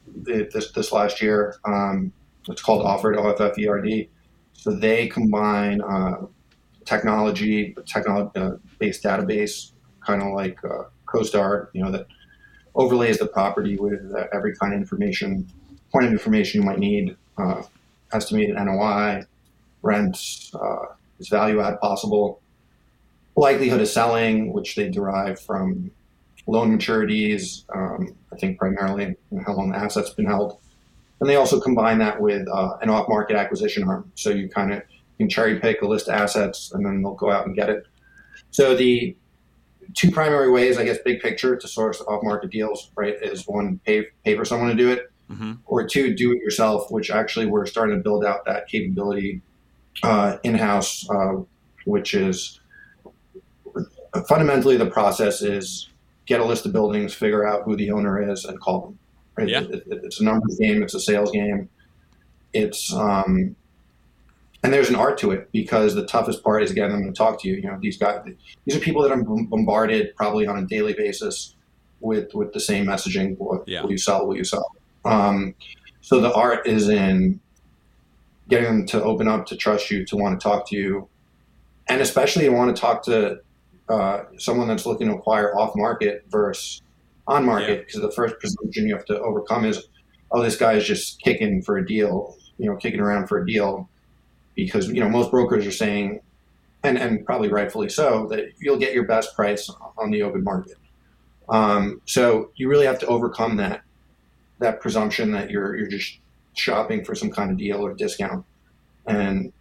this 0.08 0.72
this 0.72 0.92
last 0.92 1.22
year. 1.22 1.56
Um, 1.64 2.12
it's 2.50 2.62
called 2.62 2.84
Offered 2.84 3.16
OFFERD. 3.16 4.10
So 4.54 4.72
they 4.72 5.08
combine 5.08 5.82
uh, 5.82 6.26
technology, 6.86 7.76
technology 7.86 8.32
uh, 8.36 8.52
based 8.80 9.04
database, 9.04 9.72
kind 10.06 10.22
of 10.22 10.34
like 10.34 10.58
uh, 10.66 10.84
CoStar, 11.06 11.68
you 11.74 11.84
know, 11.84 11.92
that 11.92 12.08
overlays 12.74 13.20
the 13.20 13.28
property 13.28 13.78
with 13.78 14.12
uh, 14.16 14.26
every 14.34 14.56
kind 14.56 14.74
of 14.74 14.80
information, 14.80 15.48
point 15.92 16.06
of 16.06 16.12
information 16.12 16.62
you 16.62 16.66
might 16.66 16.80
need, 16.80 17.16
estimated 18.12 18.56
NOI, 18.56 19.24
rents, 19.84 20.52
is 21.22 21.30
value 21.30 21.62
add 21.62 21.80
possible 21.80 22.42
likelihood 23.36 23.82
of 23.82 23.88
selling, 23.88 24.52
which 24.54 24.76
they 24.76 24.90
derive 24.90 25.40
from 25.40 25.92
loan 26.48 26.78
maturities, 26.78 27.64
um, 27.74 28.16
I 28.34 28.36
think 28.36 28.58
primarily 28.58 29.16
how 29.46 29.54
long 29.54 29.72
the 29.72 29.78
asset's 29.78 30.10
been 30.12 30.26
held. 30.26 30.60
And 31.20 31.30
they 31.30 31.36
also 31.36 31.60
combine 31.60 32.00
that 32.00 32.20
with 32.20 32.48
uh, 32.48 32.78
an 32.82 32.90
off 32.90 33.08
market 33.08 33.36
acquisition 33.36 33.88
arm. 33.88 34.12
So 34.16 34.32
you 34.32 34.50
kind 34.50 34.74
of 34.74 34.82
can 35.18 35.30
cherry 35.30 35.60
pick 35.60 35.82
a 35.82 35.88
list 35.88 36.08
of 36.08 36.16
assets 36.16 36.72
and 36.74 36.86
then 36.86 37.02
they'll 37.02 37.14
go 37.14 37.32
out 37.32 37.46
and 37.46 37.56
get 37.56 37.70
it. 37.70 37.86
So 38.50 38.76
the 38.76 39.16
two 39.94 40.12
primary 40.12 40.52
ways, 40.52 40.78
I 40.78 40.84
guess, 40.84 40.98
big 41.06 41.22
picture 41.22 41.56
to 41.56 41.68
source 41.68 42.02
off 42.02 42.24
market 42.24 42.50
deals, 42.50 42.92
right, 42.96 43.16
is 43.22 43.48
one, 43.48 43.80
pay, 43.86 44.08
pay 44.26 44.36
for 44.36 44.46
someone 44.46 44.70
to 44.70 44.76
do 44.76 44.90
it, 44.90 45.12
mm-hmm. 45.30 45.54
or 45.66 45.88
two, 45.88 46.16
do 46.16 46.32
it 46.32 46.40
yourself, 46.40 46.90
which 46.90 47.12
actually 47.12 47.46
we're 47.46 47.68
starting 47.68 47.96
to 47.96 48.02
build 48.02 48.26
out 48.26 48.46
that 48.46 48.68
capability 48.68 49.42
uh, 50.04 50.38
in 50.44 50.56
house, 50.56 51.08
uh, 51.10 51.42
which 51.86 52.14
is 52.14 52.60
fundamentally 54.28 54.78
the 54.78 54.90
process 54.90 55.42
is 55.42 55.90
get 56.26 56.40
a 56.40 56.46
list 56.46 56.66
of 56.66 56.74
buildings, 56.74 57.14
figure 57.14 57.48
out 57.48 57.64
who 57.64 57.76
the 57.76 57.92
owner 57.92 58.32
is, 58.32 58.46
and 58.46 58.60
call 58.60 58.82
them. 58.82 59.00
Right? 59.38 59.50
Yeah. 59.50 59.62
It, 59.62 59.84
it, 59.88 60.02
it's 60.04 60.20
a 60.20 60.24
numbers 60.24 60.58
game. 60.58 60.84
It's 60.84 60.94
a 60.94 61.00
sales 61.00 61.32
game. 61.32 61.70
It's 62.54 62.94
um, 62.94 63.56
and 64.64 64.74
there's 64.74 64.90
an 64.90 64.96
art 64.96 65.18
to 65.20 65.32
it 65.32 65.50
because 65.52 65.96
the 65.96 66.06
toughest 66.06 66.44
part 66.44 66.64
is 66.64 66.72
getting 66.72 66.92
them 66.92 67.06
to 67.06 67.14
talk 67.14 67.42
to 67.42 67.48
you. 67.48 67.56
You 67.56 67.64
know, 67.64 67.80
these 67.82 67.98
guys, 67.98 68.22
these 68.66 68.76
are 68.76 68.80
people 68.80 69.02
that 69.02 69.12
are 69.12 69.24
bombarded 69.24 70.16
probably 70.16 70.46
on 70.46 70.58
a 70.58 70.66
daily 70.66 70.94
basis 70.94 71.56
with 72.00 72.34
with 72.34 72.54
the 72.54 72.60
same 72.60 72.86
messaging. 72.86 73.38
Will, 73.40 73.64
yeah. 73.66 73.82
will 73.82 73.92
you 73.92 73.98
sell? 73.98 74.28
Will 74.28 74.38
you 74.38 74.44
sell? 74.44 74.76
Um, 75.06 75.56
so 76.02 76.20
the 76.20 76.34
art 76.34 76.68
is 76.68 76.90
in 76.90 77.40
getting 78.52 78.66
them 78.66 78.86
to 78.86 79.04
open 79.04 79.28
up, 79.28 79.48
to 79.48 79.56
trust 79.56 79.90
you, 79.90 80.06
to 80.06 80.16
want 80.16 80.40
to 80.40 80.44
talk 80.44 80.70
to 80.70 80.76
you, 80.76 81.10
and 81.90 82.02
especially 82.02 82.44
to 82.44 82.50
want 82.50 82.76
to 82.76 82.80
talk 82.80 83.04
to 83.06 83.40
uh, 83.90 84.26
someone 84.38 84.68
that's 84.68 84.86
looking 84.86 85.08
to 85.08 85.16
acquire 85.16 85.58
off 85.58 85.76
market 85.76 86.24
versus 86.30 86.84
on 87.28 87.44
market 87.46 87.80
because 87.80 88.00
yeah. 88.00 88.06
the 88.06 88.12
first 88.12 88.38
presumption 88.40 88.88
you 88.88 88.96
have 88.96 89.06
to 89.06 89.20
overcome 89.20 89.66
is 89.66 89.88
oh 90.32 90.42
this 90.42 90.56
guy 90.56 90.74
is 90.74 90.86
just 90.86 91.22
kicking 91.22 91.62
for 91.62 91.78
a 91.78 91.86
deal 91.86 92.36
you 92.58 92.66
know 92.66 92.76
kicking 92.76 93.00
around 93.00 93.28
for 93.28 93.38
a 93.38 93.46
deal 93.46 93.88
because 94.56 94.88
you 94.88 95.00
know 95.00 95.08
most 95.08 95.30
brokers 95.30 95.66
are 95.66 95.72
saying 95.72 96.20
and 96.84 96.98
and 96.98 97.26
probably 97.26 97.50
rightfully 97.50 97.90
so, 97.90 98.28
that 98.28 98.46
you'll 98.60 98.78
get 98.78 98.94
your 98.94 99.06
best 99.06 99.36
price 99.36 99.70
on 99.98 100.12
the 100.12 100.24
open 100.24 100.44
market. 100.44 100.78
Um, 101.50 102.02
so 102.06 102.52
you 102.56 102.70
really 102.70 102.86
have 102.86 103.00
to 103.00 103.08
overcome 103.08 103.58
that 103.58 103.82
that 104.60 104.80
presumption 104.80 105.32
that 105.32 105.50
you're 105.50 105.76
you're 105.76 105.88
just 105.88 106.20
shopping 106.54 107.04
for 107.04 107.16
some 107.16 107.32
kind 107.32 107.52
of 107.52 107.58
deal 107.58 107.86
or 107.86 107.94
discount, 107.94 108.46
and 109.06 109.52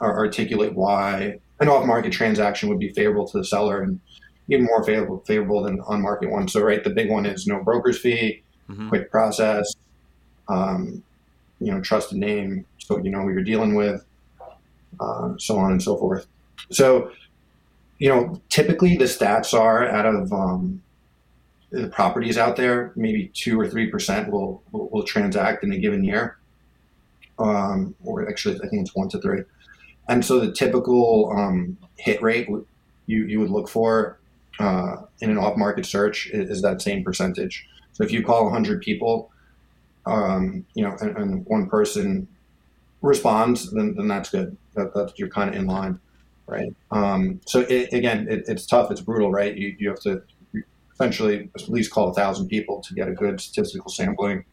articulate 0.00 0.74
why 0.74 1.38
an 1.60 1.68
off-market 1.68 2.10
transaction 2.10 2.68
would 2.68 2.78
be 2.78 2.88
favorable 2.88 3.28
to 3.28 3.38
the 3.38 3.44
seller 3.44 3.82
and 3.82 4.00
even 4.48 4.64
more 4.64 4.82
favorable 4.82 5.22
favorable 5.26 5.62
than 5.62 5.80
on-market 5.82 6.30
one. 6.30 6.48
So 6.48 6.60
right, 6.60 6.82
the 6.82 6.90
big 6.90 7.10
one 7.10 7.26
is 7.26 7.46
no 7.46 7.62
broker's 7.62 7.98
fee, 7.98 8.42
mm-hmm. 8.68 8.88
quick 8.88 9.10
process, 9.10 9.74
um, 10.48 11.02
you 11.60 11.70
know, 11.70 11.80
trusted 11.80 12.18
name, 12.18 12.64
so 12.78 12.98
you 12.98 13.10
know 13.10 13.20
who 13.20 13.30
you're 13.30 13.42
dealing 13.42 13.74
with, 13.74 14.04
uh, 14.98 15.34
so 15.38 15.58
on 15.58 15.72
and 15.72 15.82
so 15.82 15.96
forth. 15.96 16.26
So, 16.70 17.10
you 17.98 18.08
know, 18.08 18.40
typically 18.48 18.96
the 18.96 19.04
stats 19.04 19.52
are 19.52 19.86
out 19.86 20.06
of 20.06 20.32
um, 20.32 20.82
the 21.70 21.88
properties 21.88 22.36
out 22.36 22.56
there, 22.56 22.92
maybe 22.96 23.30
two 23.34 23.58
or 23.60 23.68
three 23.68 23.88
percent 23.88 24.30
will, 24.30 24.62
will, 24.72 24.88
will 24.90 25.04
transact 25.04 25.62
in 25.64 25.72
a 25.72 25.78
given 25.78 26.04
year, 26.04 26.38
um, 27.38 27.94
or 28.04 28.28
actually 28.28 28.56
I 28.56 28.68
think 28.68 28.82
it's 28.82 28.94
one 28.94 29.08
to 29.10 29.20
three. 29.20 29.42
And 30.08 30.24
so 30.24 30.40
the 30.40 30.52
typical 30.52 31.32
um, 31.36 31.78
hit 31.96 32.20
rate 32.22 32.48
you 33.06 33.24
you 33.24 33.40
would 33.40 33.50
look 33.50 33.68
for 33.68 34.18
uh, 34.58 34.96
in 35.20 35.30
an 35.30 35.38
off 35.38 35.56
market 35.56 35.86
search 35.86 36.28
is, 36.28 36.50
is, 36.50 36.62
that 36.62 36.82
same 36.82 37.02
percentage. 37.02 37.66
So 37.92 38.04
if 38.04 38.12
you 38.12 38.22
call 38.22 38.44
100 38.44 38.82
people, 38.82 39.30
um, 40.04 40.66
you 40.74 40.82
know, 40.82 40.96
and, 41.00 41.16
and, 41.16 41.46
one 41.46 41.66
person 41.66 42.28
responds, 43.00 43.70
then, 43.70 43.94
then 43.94 44.06
that's 44.06 44.28
good. 44.28 44.56
That, 44.74 44.92
that's 44.94 45.14
you're 45.16 45.30
kind 45.30 45.48
of 45.48 45.56
in 45.56 45.66
line, 45.66 45.98
right? 46.46 46.74
Um, 46.90 47.40
so 47.46 47.60
it, 47.60 47.92
again, 47.94 48.28
it, 48.28 48.44
it's 48.48 48.66
tough. 48.66 48.90
It's 48.90 49.00
brutal, 49.00 49.32
right? 49.32 49.56
You, 49.56 49.74
you 49.78 49.88
have 49.88 50.00
to 50.00 50.22
essentially 51.00 51.48
at 51.54 51.68
least 51.68 51.90
call 51.90 52.08
a 52.08 52.14
thousand 52.14 52.48
people 52.48 52.82
to 52.82 52.94
get 52.94 53.08
a 53.08 53.12
good 53.12 53.40
statistical 53.40 53.90
sampling. 53.90 54.44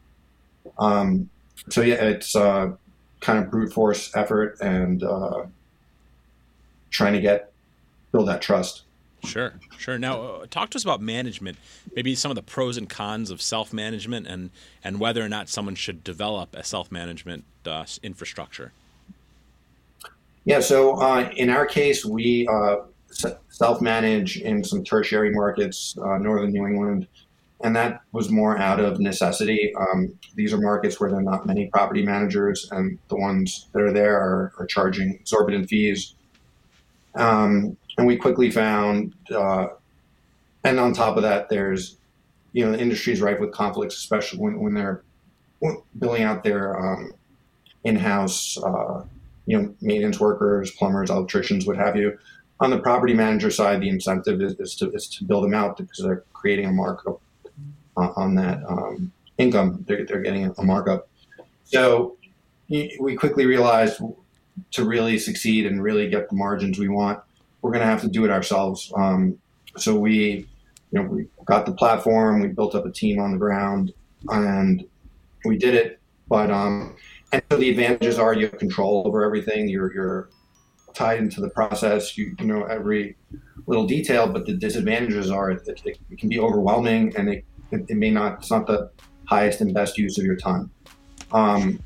Um, 0.80 1.30
so 1.70 1.82
yeah, 1.82 1.96
it's 1.96 2.36
uh, 2.36 2.72
kind 3.20 3.44
of 3.44 3.52
brute 3.52 3.74
force 3.74 4.16
effort 4.16 4.58
and 4.62 5.04
uh, 5.04 5.46
trying 6.90 7.14
to 7.14 7.20
get 7.20 7.52
build 8.14 8.30
that 8.30 8.42
trust. 8.42 8.84
Sure, 9.26 9.56
sure. 9.78 9.98
Now, 9.98 10.22
uh, 10.22 10.46
talk 10.50 10.70
to 10.70 10.78
us 10.78 10.84
about 10.84 11.02
management. 11.02 11.58
Maybe 11.94 12.16
some 12.16 12.32
of 12.32 12.36
the 12.36 12.44
pros 12.44 12.78
and 12.78 12.88
cons 12.88 13.30
of 13.30 13.42
self 13.42 13.74
management, 13.74 14.28
and 14.28 14.52
and 14.84 15.00
whether 15.00 15.24
or 15.24 15.28
not 15.28 15.50
someone 15.50 15.76
should 15.76 16.04
develop 16.04 16.56
a 16.56 16.64
self 16.64 16.92
management 16.92 17.44
uh, 17.66 17.86
infrastructure. 18.04 18.72
Yeah. 20.46 20.62
So 20.62 21.02
uh, 21.02 21.30
in 21.36 21.50
our 21.50 21.66
case, 21.66 22.06
we 22.06 22.48
uh, 22.48 22.78
self 23.10 23.82
manage 23.82 24.38
in 24.38 24.64
some 24.64 24.84
tertiary 24.84 25.32
markets, 25.32 25.96
uh, 26.02 26.18
northern 26.18 26.52
New 26.52 26.66
England, 26.66 27.08
and 27.64 27.76
that 27.76 28.02
was 28.12 28.30
more 28.30 28.58
out 28.58 28.80
of 28.80 29.00
necessity. 29.00 29.74
Um, 29.76 30.14
these 30.36 30.54
are 30.54 30.58
markets 30.58 31.00
where 31.00 31.10
there 31.10 31.20
are 31.20 31.24
not 31.24 31.46
many 31.46 31.68
property 31.68 32.04
managers, 32.04 32.70
and 32.72 33.00
the 33.08 33.16
ones 33.16 33.68
that 33.74 33.82
are 33.82 33.94
there 33.94 34.16
are, 34.16 34.54
are 34.60 34.66
charging 34.68 35.14
exorbitant 35.14 35.68
fees. 35.70 36.14
Um, 37.16 37.78
and 37.98 38.06
we 38.06 38.16
quickly 38.16 38.52
found, 38.52 39.16
uh, 39.34 39.68
and 40.64 40.80
on 40.80 40.94
top 40.94 41.18
of 41.18 41.24
that, 41.24 41.50
there's, 41.50 41.98
you 42.54 42.64
know, 42.64 42.72
the 42.72 42.80
industry 42.80 43.14
is 43.14 43.22
rife 43.22 43.40
with 43.40 43.52
conflicts, 43.52 43.96
especially 43.96 44.40
when, 44.40 44.60
when 44.60 44.74
they're 44.76 45.02
building 45.98 46.22
out 46.22 46.44
their 46.44 46.78
um, 46.78 47.12
in-house, 47.84 48.58
uh, 48.64 49.04
you 49.48 49.58
know, 49.58 49.74
maintenance 49.82 50.20
workers, 50.20 50.70
plumbers, 50.72 51.10
electricians, 51.10 51.66
what 51.66 51.78
have 51.78 51.96
you. 51.96 52.18
On 52.60 52.70
the 52.72 52.80
property 52.80 53.14
manager 53.14 53.52
side, 53.52 53.82
the 53.82 53.90
incentive 53.90 54.42
is, 54.42 54.54
is 54.60 54.76
to 54.76 54.92
is 54.92 55.08
to 55.10 55.24
build 55.24 55.44
them 55.44 55.54
out 55.54 55.78
because 55.78 56.04
they're 56.04 56.24
creating 56.34 56.66
a 56.66 56.72
markup 56.72 57.22
on 57.96 58.36
that 58.36 58.64
um, 58.68 59.12
income. 59.38 59.84
They're, 59.88 60.06
they're 60.06 60.22
getting 60.22 60.52
a 60.58 60.64
markup. 60.64 61.08
So 61.66 62.18
we 62.70 63.16
quickly 63.16 63.46
realized 63.46 64.02
to 64.72 64.86
really 64.86 65.18
succeed 65.18 65.66
and 65.66 65.82
really 65.82 66.10
get 66.10 66.30
the 66.30 66.36
margins 66.36 66.80
we 66.80 66.88
want, 66.88 67.20
we're 67.62 67.72
going 67.72 67.82
to 67.82 67.88
have 67.88 68.02
to 68.02 68.08
do 68.08 68.26
it 68.26 68.32
ourselves. 68.32 68.92
Um, 68.96 69.38
so 69.78 69.96
we, 69.96 70.48
you 70.92 71.00
know, 71.00 71.04
we 71.04 71.28
got 71.46 71.66
the 71.66 71.72
platform, 71.72 72.42
we 72.42 72.48
built 72.48 72.76
up 72.76 72.86
a 72.86 72.92
team 72.92 73.20
on 73.20 73.32
the 73.32 73.38
ground, 73.38 73.94
and 74.30 74.86
we 75.46 75.58
did 75.58 75.76
it. 75.76 76.00
But 76.28 76.52
um, 76.52 76.96
and 77.32 77.42
so 77.50 77.58
the 77.58 77.70
advantages 77.70 78.20
are 78.20 78.34
you 78.34 78.48
have 78.48 78.58
control 78.58 79.04
over 79.06 79.24
everything. 79.24 79.70
You're 79.70 79.94
you're 79.94 80.30
tied 80.94 81.20
into 81.20 81.42
the 81.42 81.50
process. 81.50 82.18
You, 82.18 82.36
you 82.40 82.46
know 82.46 82.64
every 82.64 83.16
little 83.68 83.86
detail. 83.86 84.28
But 84.28 84.46
the 84.46 84.54
disadvantages 84.54 85.30
are 85.30 85.52
it, 85.52 85.68
it, 85.68 86.00
it 86.10 86.18
can 86.18 86.30
be 86.30 86.40
overwhelming, 86.40 87.16
and 87.16 87.30
it, 87.30 87.46
it, 87.72 87.98
may 87.98 88.10
not. 88.10 88.40
It's 88.40 88.52
not 88.52 88.66
the 88.66 88.90
highest 89.26 89.62
and 89.62 89.74
best 89.74 89.98
use 89.98 90.18
of 90.18 90.26
your 90.26 90.38
time. 90.38 90.72
Um, 91.32 91.84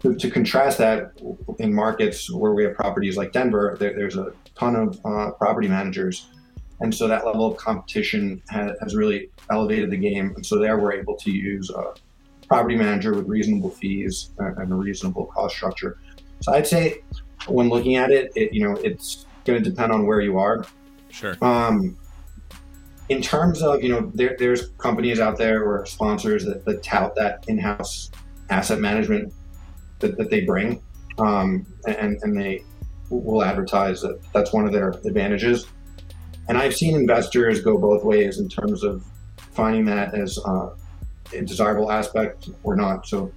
to, 0.00 0.14
to, 0.14 0.30
contrast 0.30 0.78
that 0.78 1.12
in 1.58 1.74
markets 1.74 2.30
where 2.30 2.52
we 2.52 2.62
have 2.64 2.74
properties 2.74 3.16
like 3.16 3.32
Denver, 3.32 3.76
there, 3.80 3.94
there's 3.94 4.16
a 4.16 4.32
ton 4.54 4.76
of 4.76 5.00
uh, 5.04 5.32
property 5.32 5.66
managers. 5.66 6.28
And 6.80 6.94
so 6.94 7.08
that 7.08 7.24
level 7.24 7.50
of 7.50 7.56
competition 7.56 8.42
has, 8.50 8.72
has, 8.80 8.94
really 8.94 9.30
elevated 9.50 9.90
the 9.90 9.96
game. 9.96 10.32
And 10.36 10.44
so 10.44 10.58
there 10.58 10.78
we're 10.78 10.92
able 10.92 11.16
to 11.16 11.30
use 11.30 11.70
a 11.70 11.94
property 12.46 12.76
manager 12.76 13.14
with 13.14 13.26
reasonable 13.26 13.70
fees 13.70 14.30
and 14.38 14.72
a 14.72 14.74
reasonable 14.74 15.26
cost 15.26 15.56
structure. 15.56 15.98
So 16.40 16.52
I'd 16.52 16.66
say 16.66 17.02
when 17.46 17.68
looking 17.68 17.96
at 17.96 18.10
it, 18.10 18.32
it 18.34 18.52
you 18.52 18.62
know, 18.62 18.76
it's 18.76 19.26
going 19.44 19.62
to 19.62 19.70
depend 19.70 19.92
on 19.92 20.06
where 20.06 20.20
you 20.20 20.38
are. 20.38 20.64
Sure. 21.10 21.36
Um, 21.42 21.96
in 23.08 23.20
terms 23.20 23.62
of, 23.62 23.82
you 23.82 23.90
know, 23.90 24.10
there, 24.14 24.34
there's 24.38 24.68
companies 24.78 25.20
out 25.20 25.36
there 25.36 25.62
or 25.62 25.84
sponsors 25.86 26.44
that, 26.46 26.64
that 26.64 26.82
tout 26.82 27.14
that 27.16 27.44
in-house 27.48 28.10
asset 28.50 28.80
management 28.80 29.32
that, 29.98 30.16
that 30.16 30.30
they 30.30 30.40
bring. 30.40 30.82
Um, 31.18 31.66
and, 31.86 32.18
and 32.22 32.36
they 32.36 32.64
will 33.10 33.44
advertise 33.44 34.00
that 34.02 34.20
that's 34.32 34.52
one 34.52 34.66
of 34.66 34.72
their 34.72 34.90
advantages. 34.90 35.66
And 36.48 36.58
I've 36.58 36.74
seen 36.74 36.94
investors 36.94 37.60
go 37.60 37.78
both 37.78 38.04
ways 38.04 38.38
in 38.38 38.48
terms 38.48 38.82
of 38.82 39.04
finding 39.36 39.84
that 39.84 40.14
as 40.14 40.38
uh, 40.44 40.70
a 41.32 41.42
desirable 41.42 41.92
aspect 41.92 42.48
or 42.64 42.74
not. 42.74 43.06
So 43.06 43.30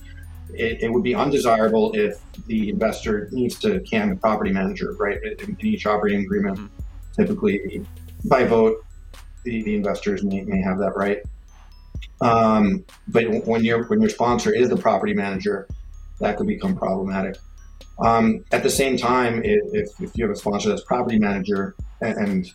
it, 0.54 0.84
it, 0.84 0.92
would 0.92 1.04
be 1.04 1.14
undesirable 1.16 1.92
if 1.94 2.20
the 2.48 2.70
investor 2.70 3.30
needs 3.32 3.60
to 3.60 3.80
can 3.82 4.10
the 4.10 4.16
property 4.16 4.52
manager, 4.52 4.94
right? 5.00 5.22
In, 5.24 5.58
in 5.60 5.66
each 5.66 5.86
operating 5.86 6.22
agreement, 6.22 6.58
mm-hmm. 6.58 7.22
typically 7.22 7.86
by 8.26 8.44
vote, 8.44 8.84
the, 9.44 9.64
the 9.64 9.76
investors 9.76 10.24
may, 10.24 10.42
may 10.42 10.62
have 10.62 10.78
that 10.80 10.96
right. 10.96 11.20
Um, 12.22 12.86
but 13.08 13.26
when 13.46 13.64
your 13.64 13.88
when 13.88 14.02
your 14.02 14.10
sponsor 14.10 14.54
is 14.54 14.70
the 14.70 14.78
property 14.78 15.14
manager, 15.14 15.68
that 16.20 16.38
could 16.38 16.48
become 16.48 16.76
problematic. 16.76 17.38
Um, 18.00 18.44
at 18.52 18.64
the 18.64 18.70
same 18.70 18.98
time, 18.98 19.42
if, 19.44 19.90
if 20.00 20.12
you 20.16 20.26
have 20.26 20.36
a 20.36 20.36
sponsor 20.36 20.70
that's 20.70 20.84
property 20.84 21.18
manager 21.18 21.76
and, 22.02 22.18
and 22.18 22.52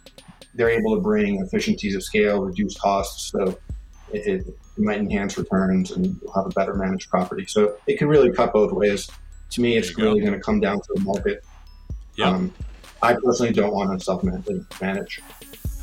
they're 0.55 0.71
able 0.71 0.95
to 0.95 1.01
bring 1.01 1.41
efficiencies 1.41 1.97
of 1.97 2.03
scale, 2.03 2.43
reduce 2.43 2.79
costs, 2.79 3.33
so 3.33 3.59
it, 4.13 4.27
it, 4.27 4.59
might 4.77 4.99
enhance 4.99 5.37
returns 5.37 5.91
and 5.91 6.19
you'll 6.23 6.33
have 6.33 6.47
a 6.47 6.51
better 6.51 6.75
managed 6.75 7.11
property. 7.11 7.47
So 7.47 7.77
it 7.87 7.99
can 7.99 8.09
really 8.09 8.33
cut 8.33 8.53
both 8.53 8.73
ways. 8.73 9.11
To 9.51 9.61
me, 9.61 9.77
it's 9.77 9.97
really 9.99 10.21
going 10.21 10.33
to 10.33 10.41
come 10.41 10.61
down 10.61 10.81
to 10.81 10.89
the 10.95 11.01
market. 11.01 11.45
Yeah. 12.17 12.31
Um, 12.31 12.53
I 13.03 13.15
personally 13.15 13.53
don't 13.53 13.73
want 13.75 13.99
to 13.99 14.05
self 14.05 14.23
manage. 14.81 15.21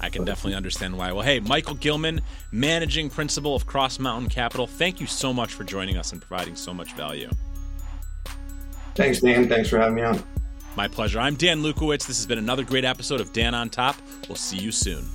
I 0.02 0.10
can 0.10 0.24
definitely 0.24 0.56
understand 0.56 0.98
why. 0.98 1.12
Well, 1.12 1.24
hey, 1.24 1.40
Michael 1.42 1.76
Gilman, 1.76 2.22
managing 2.52 3.10
principal 3.10 3.56
of 3.56 3.66
Cross 3.66 4.00
Mountain 4.00 4.30
Capital, 4.30 4.66
thank 4.66 5.02
you 5.02 5.08
so 5.08 5.34
much 5.34 5.54
for 5.54 5.66
joining 5.66 5.98
us 5.98 6.14
and 6.14 6.22
providing 6.22 6.56
so 6.56 6.74
much 6.74 6.94
value. 6.94 7.30
Thanks, 8.96 9.20
Dan. 9.20 9.50
Thanks 9.50 9.70
for 9.70 9.78
having 9.78 9.96
me 9.96 10.04
on. 10.04 10.24
My 10.76 10.88
pleasure. 10.88 11.20
I'm 11.20 11.36
Dan 11.36 11.62
Lukowitz. 11.62 12.08
This 12.08 12.18
has 12.18 12.26
been 12.26 12.38
another 12.38 12.64
great 12.64 12.86
episode 12.86 13.20
of 13.20 13.34
Dan 13.34 13.54
on 13.54 13.70
Top. 13.70 13.98
We'll 14.30 14.36
see 14.36 14.58
you 14.58 14.72
soon. 14.72 15.06